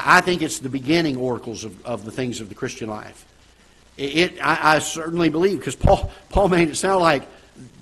I 0.04 0.22
think 0.22 0.42
it's 0.42 0.60
the 0.60 0.70
beginning 0.70 1.16
oracles 1.16 1.64
of, 1.64 1.86
of 1.86 2.04
the 2.04 2.12
things 2.12 2.42
of 2.42 2.50
the 2.50 2.56
Christian 2.56 2.90
life. 2.90 3.26
It, 3.98 4.18
it 4.18 4.46
I, 4.46 4.76
I, 4.76 4.80
certainly 4.80 5.30
believe, 5.30 5.60
because 5.60 5.76
Paul, 5.76 6.12
Paul 6.30 6.50
made 6.50 6.70
it 6.70 6.76
sound 6.76 7.02
like 7.02 7.24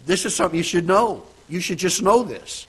this 0.05 0.25
is 0.25 0.35
something 0.35 0.57
you 0.57 0.63
should 0.63 0.85
know. 0.85 1.23
You 1.49 1.59
should 1.59 1.79
just 1.79 2.01
know 2.01 2.23
this. 2.23 2.67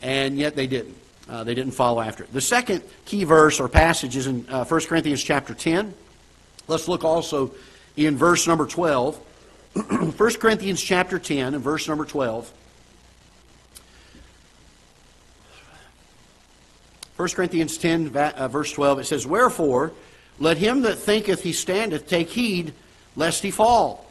And 0.00 0.38
yet 0.38 0.54
they 0.54 0.66
didn't. 0.66 0.96
Uh, 1.28 1.44
they 1.44 1.54
didn't 1.54 1.72
follow 1.72 2.00
after 2.00 2.24
it. 2.24 2.32
The 2.32 2.40
second 2.40 2.82
key 3.04 3.24
verse 3.24 3.60
or 3.60 3.68
passage 3.68 4.16
is 4.16 4.26
in 4.26 4.44
uh, 4.48 4.64
1 4.64 4.80
Corinthians 4.82 5.22
chapter 5.22 5.54
10. 5.54 5.94
Let's 6.66 6.88
look 6.88 7.04
also 7.04 7.52
in 7.96 8.16
verse 8.16 8.46
number 8.46 8.66
12. 8.66 9.16
1 9.74 10.14
Corinthians 10.34 10.82
chapter 10.82 11.18
10 11.18 11.54
and 11.54 11.62
verse 11.62 11.88
number 11.88 12.04
12. 12.04 12.52
1 17.22 17.28
Corinthians 17.30 17.78
10, 17.78 18.16
uh, 18.16 18.48
verse 18.48 18.72
12, 18.72 18.98
it 18.98 19.04
says, 19.04 19.24
Wherefore, 19.24 19.92
let 20.40 20.56
him 20.56 20.82
that 20.82 20.98
thinketh 20.98 21.40
he 21.40 21.52
standeth 21.52 22.08
take 22.08 22.28
heed 22.28 22.74
lest 23.14 23.44
he 23.44 23.52
fall. 23.52 24.10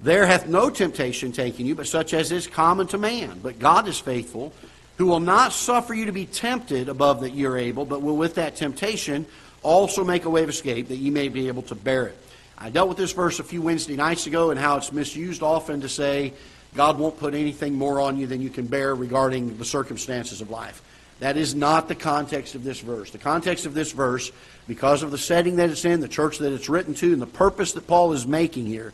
There 0.00 0.26
hath 0.26 0.48
no 0.48 0.68
temptation 0.68 1.30
taken 1.30 1.64
you, 1.64 1.76
but 1.76 1.86
such 1.86 2.12
as 2.12 2.32
is 2.32 2.48
common 2.48 2.88
to 2.88 2.98
man. 2.98 3.38
But 3.40 3.60
God 3.60 3.86
is 3.86 4.00
faithful, 4.00 4.52
who 4.96 5.06
will 5.06 5.20
not 5.20 5.52
suffer 5.52 5.94
you 5.94 6.06
to 6.06 6.12
be 6.12 6.26
tempted 6.26 6.88
above 6.88 7.20
that 7.20 7.34
ye 7.34 7.44
are 7.44 7.56
able, 7.56 7.84
but 7.84 8.02
will 8.02 8.16
with 8.16 8.34
that 8.34 8.56
temptation 8.56 9.26
also 9.62 10.02
make 10.02 10.24
a 10.24 10.30
way 10.30 10.42
of 10.42 10.48
escape, 10.48 10.88
that 10.88 10.96
ye 10.96 11.10
may 11.10 11.28
be 11.28 11.46
able 11.46 11.62
to 11.62 11.76
bear 11.76 12.08
it. 12.08 12.18
I 12.58 12.70
dealt 12.70 12.88
with 12.88 12.98
this 12.98 13.12
verse 13.12 13.38
a 13.38 13.44
few 13.44 13.62
Wednesday 13.62 13.94
nights 13.94 14.26
ago 14.26 14.50
and 14.50 14.58
how 14.58 14.76
it's 14.76 14.90
misused 14.90 15.44
often 15.44 15.82
to 15.82 15.88
say 15.88 16.32
God 16.74 16.98
won't 16.98 17.16
put 17.16 17.32
anything 17.32 17.74
more 17.74 18.00
on 18.00 18.18
you 18.18 18.26
than 18.26 18.42
you 18.42 18.50
can 18.50 18.66
bear 18.66 18.92
regarding 18.92 19.56
the 19.56 19.64
circumstances 19.64 20.40
of 20.40 20.50
life. 20.50 20.82
That 21.20 21.36
is 21.36 21.54
not 21.54 21.86
the 21.86 21.94
context 21.94 22.54
of 22.54 22.64
this 22.64 22.80
verse. 22.80 23.10
The 23.10 23.18
context 23.18 23.66
of 23.66 23.74
this 23.74 23.92
verse, 23.92 24.32
because 24.66 25.02
of 25.02 25.10
the 25.10 25.18
setting 25.18 25.56
that 25.56 25.70
it's 25.70 25.84
in, 25.84 26.00
the 26.00 26.08
church 26.08 26.38
that 26.38 26.52
it's 26.52 26.68
written 26.68 26.94
to, 26.94 27.12
and 27.12 27.22
the 27.22 27.26
purpose 27.26 27.72
that 27.72 27.86
Paul 27.86 28.12
is 28.12 28.26
making 28.26 28.66
here, 28.66 28.92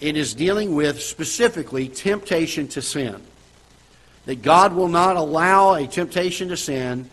it 0.00 0.16
is 0.16 0.32
dealing 0.32 0.74
with 0.74 1.02
specifically 1.02 1.88
temptation 1.88 2.68
to 2.68 2.80
sin. 2.80 3.20
That 4.26 4.42
God 4.42 4.74
will 4.74 4.88
not 4.88 5.16
allow 5.16 5.74
a 5.74 5.86
temptation 5.86 6.48
to 6.48 6.56
sin 6.56 7.10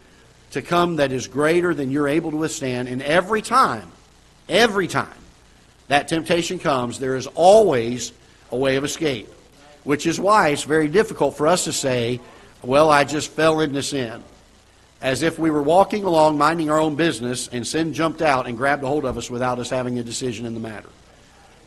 to 0.51 0.61
come 0.61 0.97
that 0.97 1.11
is 1.11 1.27
greater 1.27 1.73
than 1.73 1.91
you're 1.91 2.07
able 2.07 2.31
to 2.31 2.37
withstand. 2.37 2.87
And 2.87 3.01
every 3.01 3.41
time, 3.41 3.91
every 4.47 4.87
time 4.87 5.09
that 5.87 6.07
temptation 6.07 6.59
comes, 6.59 6.99
there 6.99 7.15
is 7.15 7.27
always 7.27 8.13
a 8.51 8.57
way 8.57 8.75
of 8.75 8.83
escape. 8.83 9.29
Which 9.83 10.05
is 10.05 10.19
why 10.19 10.49
it's 10.49 10.63
very 10.63 10.89
difficult 10.89 11.37
for 11.37 11.47
us 11.47 11.63
to 11.63 11.73
say, 11.73 12.19
well, 12.63 12.89
I 12.89 13.03
just 13.03 13.31
fell 13.31 13.59
into 13.59 13.83
sin. 13.83 14.23
As 14.99 15.21
if 15.21 15.37
we 15.37 15.51
were 15.51 15.61
walking 15.61 16.03
along, 16.05 16.37
minding 16.37 16.71
our 16.71 16.79
own 16.79 16.95
business, 16.95 17.47
and 17.49 17.65
sin 17.65 17.93
jumped 17.93 18.21
out 18.21 18.47
and 18.47 18.57
grabbed 18.57 18.83
a 18.83 18.87
hold 18.87 19.05
of 19.05 19.17
us 19.17 19.29
without 19.29 19.59
us 19.59 19.69
having 19.69 19.99
a 19.99 20.03
decision 20.03 20.45
in 20.45 20.55
the 20.55 20.59
matter. 20.59 20.89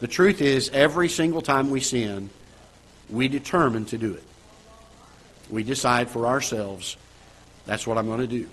The 0.01 0.09
truth 0.09 0.41
is, 0.41 0.69
every 0.71 1.09
single 1.09 1.43
time 1.43 1.71
we 1.71 1.81
sin, 1.81 2.31
we 3.09 3.29
determine 3.29 3.85
to 3.87 3.99
do 3.99 4.15
it. 4.15 4.25
We 5.49 5.63
decide 5.63 6.09
for 6.09 6.27
ourselves, 6.27 6.97
that's 7.67 7.87
what 7.87 7.99
I'm 7.99 8.07
going 8.07 8.21
to 8.21 8.27
do. 8.27 8.49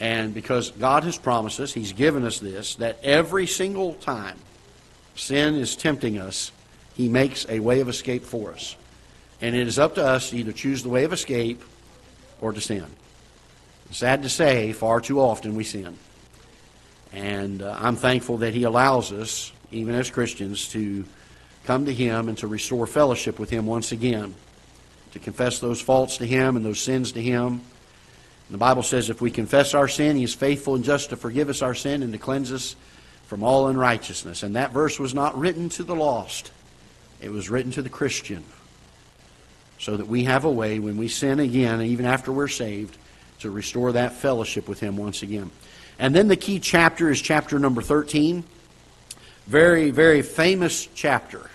And 0.00 0.34
because 0.34 0.70
God 0.70 1.04
has 1.04 1.16
promised 1.16 1.60
us, 1.60 1.72
He's 1.72 1.92
given 1.92 2.24
us 2.24 2.38
this, 2.38 2.74
that 2.76 2.98
every 3.02 3.46
single 3.46 3.94
time 3.94 4.36
sin 5.14 5.54
is 5.54 5.76
tempting 5.76 6.18
us, 6.18 6.52
He 6.94 7.08
makes 7.08 7.46
a 7.48 7.60
way 7.60 7.80
of 7.80 7.88
escape 7.88 8.24
for 8.24 8.52
us. 8.52 8.76
And 9.44 9.54
it 9.54 9.68
is 9.68 9.78
up 9.78 9.96
to 9.96 10.02
us 10.02 10.30
to 10.30 10.38
either 10.38 10.52
choose 10.52 10.82
the 10.82 10.88
way 10.88 11.04
of 11.04 11.12
escape 11.12 11.62
or 12.40 12.54
to 12.54 12.62
sin. 12.62 12.86
Sad 13.90 14.22
to 14.22 14.30
say, 14.30 14.72
far 14.72 15.02
too 15.02 15.20
often 15.20 15.54
we 15.54 15.64
sin. 15.64 15.98
And 17.12 17.60
uh, 17.60 17.76
I'm 17.78 17.96
thankful 17.96 18.38
that 18.38 18.54
He 18.54 18.62
allows 18.62 19.12
us, 19.12 19.52
even 19.70 19.96
as 19.96 20.08
Christians, 20.08 20.68
to 20.68 21.04
come 21.64 21.84
to 21.84 21.92
Him 21.92 22.30
and 22.30 22.38
to 22.38 22.46
restore 22.46 22.86
fellowship 22.86 23.38
with 23.38 23.50
Him 23.50 23.66
once 23.66 23.92
again, 23.92 24.34
to 25.12 25.18
confess 25.18 25.58
those 25.58 25.78
faults 25.78 26.16
to 26.16 26.26
Him 26.26 26.56
and 26.56 26.64
those 26.64 26.80
sins 26.80 27.12
to 27.12 27.20
Him. 27.20 27.60
The 28.48 28.56
Bible 28.56 28.82
says 28.82 29.10
if 29.10 29.20
we 29.20 29.30
confess 29.30 29.74
our 29.74 29.88
sin, 29.88 30.16
He 30.16 30.24
is 30.24 30.34
faithful 30.34 30.74
and 30.74 30.82
just 30.82 31.10
to 31.10 31.16
forgive 31.16 31.50
us 31.50 31.60
our 31.60 31.74
sin 31.74 32.02
and 32.02 32.14
to 32.14 32.18
cleanse 32.18 32.50
us 32.50 32.76
from 33.26 33.42
all 33.42 33.68
unrighteousness. 33.68 34.42
And 34.42 34.56
that 34.56 34.72
verse 34.72 34.98
was 34.98 35.12
not 35.12 35.36
written 35.36 35.68
to 35.68 35.84
the 35.84 35.94
lost, 35.94 36.50
it 37.20 37.30
was 37.30 37.50
written 37.50 37.72
to 37.72 37.82
the 37.82 37.90
Christian. 37.90 38.42
So 39.78 39.96
that 39.96 40.06
we 40.06 40.24
have 40.24 40.44
a 40.44 40.50
way 40.50 40.78
when 40.78 40.96
we 40.96 41.08
sin 41.08 41.40
again, 41.40 41.82
even 41.82 42.06
after 42.06 42.32
we're 42.32 42.48
saved, 42.48 42.96
to 43.40 43.50
restore 43.50 43.92
that 43.92 44.14
fellowship 44.14 44.68
with 44.68 44.80
Him 44.80 44.96
once 44.96 45.22
again. 45.22 45.50
And 45.98 46.14
then 46.14 46.28
the 46.28 46.36
key 46.36 46.58
chapter 46.58 47.10
is 47.10 47.20
chapter 47.20 47.58
number 47.58 47.82
13. 47.82 48.44
Very, 49.46 49.90
very 49.90 50.22
famous 50.22 50.86
chapter. 50.94 51.50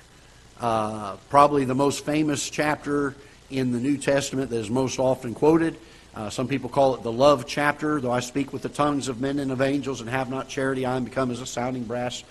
Uh, 0.60 1.16
probably 1.30 1.66
the 1.66 1.76
most 1.76 2.06
famous 2.06 2.50
chapter 2.50 3.16
in 3.50 3.72
the 3.72 3.80
New 3.80 3.98
Testament 3.98 4.50
that 4.52 4.58
is 4.58 4.70
most 4.70 5.00
often 5.00 5.34
quoted. 5.34 5.78
Uh, 6.16 6.30
some 6.30 6.48
people 6.48 6.70
call 6.70 6.96
it 6.96 7.04
the 7.04 7.12
love 7.12 7.46
chapter. 7.48 8.00
Though 8.00 8.12
I 8.12 8.20
speak 8.20 8.54
with 8.54 8.62
the 8.62 8.70
tongues 8.70 9.08
of 9.08 9.22
men 9.22 9.40
and 9.40 9.52
of 9.52 9.62
angels 9.62 10.02
and 10.02 10.10
have 10.10 10.30
not 10.30 10.50
charity, 10.50 10.86
I 10.86 10.96
am 10.98 11.04
become 11.04 11.32
as 11.32 11.42
a 11.42 11.46
sounding 11.46 11.84
brass 11.84 12.24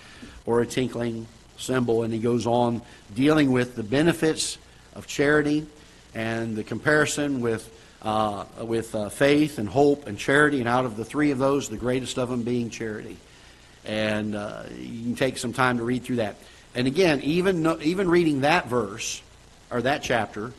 or 0.47 0.61
a 0.61 0.67
tinkling 0.67 1.27
cymbal. 1.57 2.03
And 2.03 2.13
he 2.13 2.19
goes 2.21 2.47
on 2.47 2.83
dealing 3.15 3.51
with 3.51 3.77
the 3.77 3.83
benefits 3.83 4.59
of 4.95 5.07
charity 5.07 5.67
and 6.15 6.57
the 6.57 6.65
comparison 6.65 7.41
with 7.41 7.75
uh, 8.03 8.45
with 8.61 8.95
uh, 8.95 9.09
faith 9.09 9.59
and 9.59 9.69
hope 9.69 10.07
and 10.07 10.19
charity, 10.19 10.61
and 10.61 10.69
out 10.69 10.85
of 10.85 10.97
the 10.97 11.05
three 11.05 11.31
of 11.31 11.39
those, 11.39 11.69
the 11.69 11.77
greatest 11.77 12.19
of 12.19 12.29
them 12.29 12.43
being 12.43 12.71
charity. 12.71 13.17
And 13.85 14.35
uh, 14.35 14.65
you 14.79 15.03
can 15.03 15.17
take 15.17 15.39
some 15.39 15.53
time 15.53 15.79
to 15.79 15.85
read 15.85 16.05
through 16.05 16.17
that. 16.17 16.37
And 16.75 16.87
again, 16.87 17.21
even 17.23 17.67
even 17.83 18.09
reading 18.09 18.43
that 18.43 18.69
verse 18.69 19.23
or 19.71 19.83
that 19.83 20.03
chapter, 20.03 20.53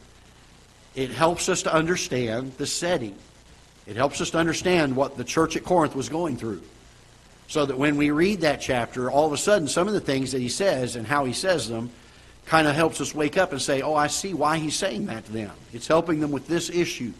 it 0.95 1.12
helps 1.12 1.49
us 1.49 1.63
to 1.63 1.73
understand 1.73 2.53
the 2.57 2.65
setting. 2.65 3.15
It 3.88 3.95
helps 3.95 4.21
us 4.21 4.31
to 4.31 4.38
understand 4.38 4.95
what 4.95 5.17
the 5.17 5.23
church 5.23 5.55
at 5.55 5.63
Corinth 5.63 5.95
was 5.95 6.09
going 6.09 6.38
through. 6.38 6.62
So 7.47 7.65
that 7.65 7.77
when 7.77 7.97
we 7.97 8.12
read 8.12 8.41
that 8.41 8.62
chapter, 8.62 9.09
all 9.09 9.25
of 9.25 9.33
a 9.33 9.38
sudden, 9.38 9.67
some 9.67 9.88
of 9.88 9.93
the 9.93 9.99
things 9.99 10.33
that 10.33 10.41
he 10.41 10.49
says 10.49 10.95
and 10.95 11.07
how 11.07 11.25
he 11.25 11.33
says 11.33 11.67
them 11.67 11.89
kind 12.49 12.67
of 12.67 12.73
helps 12.73 12.99
us 12.99 13.13
wake 13.13 13.38
up 13.38 13.51
and 13.51 13.62
say, 13.62 13.83
oh, 13.83 13.93
I 13.93 14.07
see 14.07 14.33
why 14.33 14.57
he's 14.57 14.75
saying 14.75 15.05
that 15.05 15.23
to 15.25 15.31
them. 15.31 15.51
It's 15.71 15.88
helping 15.88 16.19
them 16.19 16.31
with 16.31 16.47
this 16.47 16.71
issue. 16.71 17.13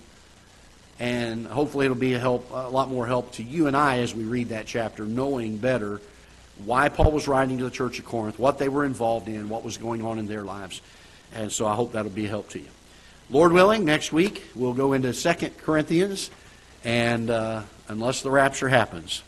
And 1.00 1.46
hopefully 1.46 1.86
it'll 1.86 1.96
be 1.96 2.16
a, 2.16 2.20
help, 2.20 2.50
a 2.50 2.68
lot 2.68 2.90
more 2.90 3.06
help 3.06 3.32
to 3.34 3.44
you 3.44 3.68
and 3.68 3.78
I 3.78 4.00
as 4.00 4.16
we 4.16 4.24
read 4.24 4.50
that 4.50 4.66
chapter, 4.66 5.06
knowing 5.06 5.58
better 5.58 6.02
why 6.66 6.90
Paul 6.90 7.12
was 7.12 7.28
writing 7.28 7.60
to 7.60 7.64
the 7.64 7.70
church 7.70 8.00
of 8.00 8.06
Corinth, 8.06 8.40
what 8.40 8.58
they 8.58 8.70
were 8.70 8.86
involved 8.86 9.28
in, 9.28 9.50
what 9.50 9.64
was 9.64 9.78
going 9.78 10.04
on 10.04 10.18
in 10.18 10.26
their 10.26 10.42
lives. 10.42 10.82
And 11.36 11.52
so 11.52 11.68
I 11.68 11.76
hope 11.76 11.92
that'll 11.92 12.10
be 12.10 12.26
a 12.26 12.30
help 12.30 12.50
to 12.50 12.60
you. 12.60 12.68
Lord 13.30 13.52
willing, 13.52 13.86
next 13.86 14.12
week 14.12 14.44
we'll 14.56 14.74
go 14.74 14.94
into 14.94 15.14
Second 15.14 15.56
Corinthians, 15.60 16.32
and 16.84 17.30
uh, 17.30 17.62
unless 17.88 18.24
the 18.24 18.32
rapture 18.32 18.68
happens. 18.68 19.22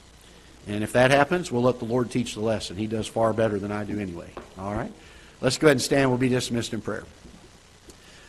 And 0.68 0.84
if 0.84 0.94
that 0.94 1.12
happens, 1.12 1.52
we'll 1.52 1.62
let 1.62 1.78
the 1.78 1.86
Lord 1.86 2.10
teach 2.10 2.34
the 2.34 2.42
lesson. 2.42 2.76
He 2.76 2.88
does 2.88 3.06
far 3.06 3.34
better 3.34 3.60
than 3.60 3.72
I 3.72 3.84
do 3.84 4.00
anyway. 4.00 4.32
All 4.58 4.74
right? 4.74 4.92
Let's 5.42 5.58
go 5.58 5.68
ahead 5.68 5.76
and 5.76 5.82
stand. 5.82 6.10
We'll 6.10 6.20
be 6.20 6.30
dismissed 6.30 6.74
in 6.74 6.82
prayer. 6.82 7.04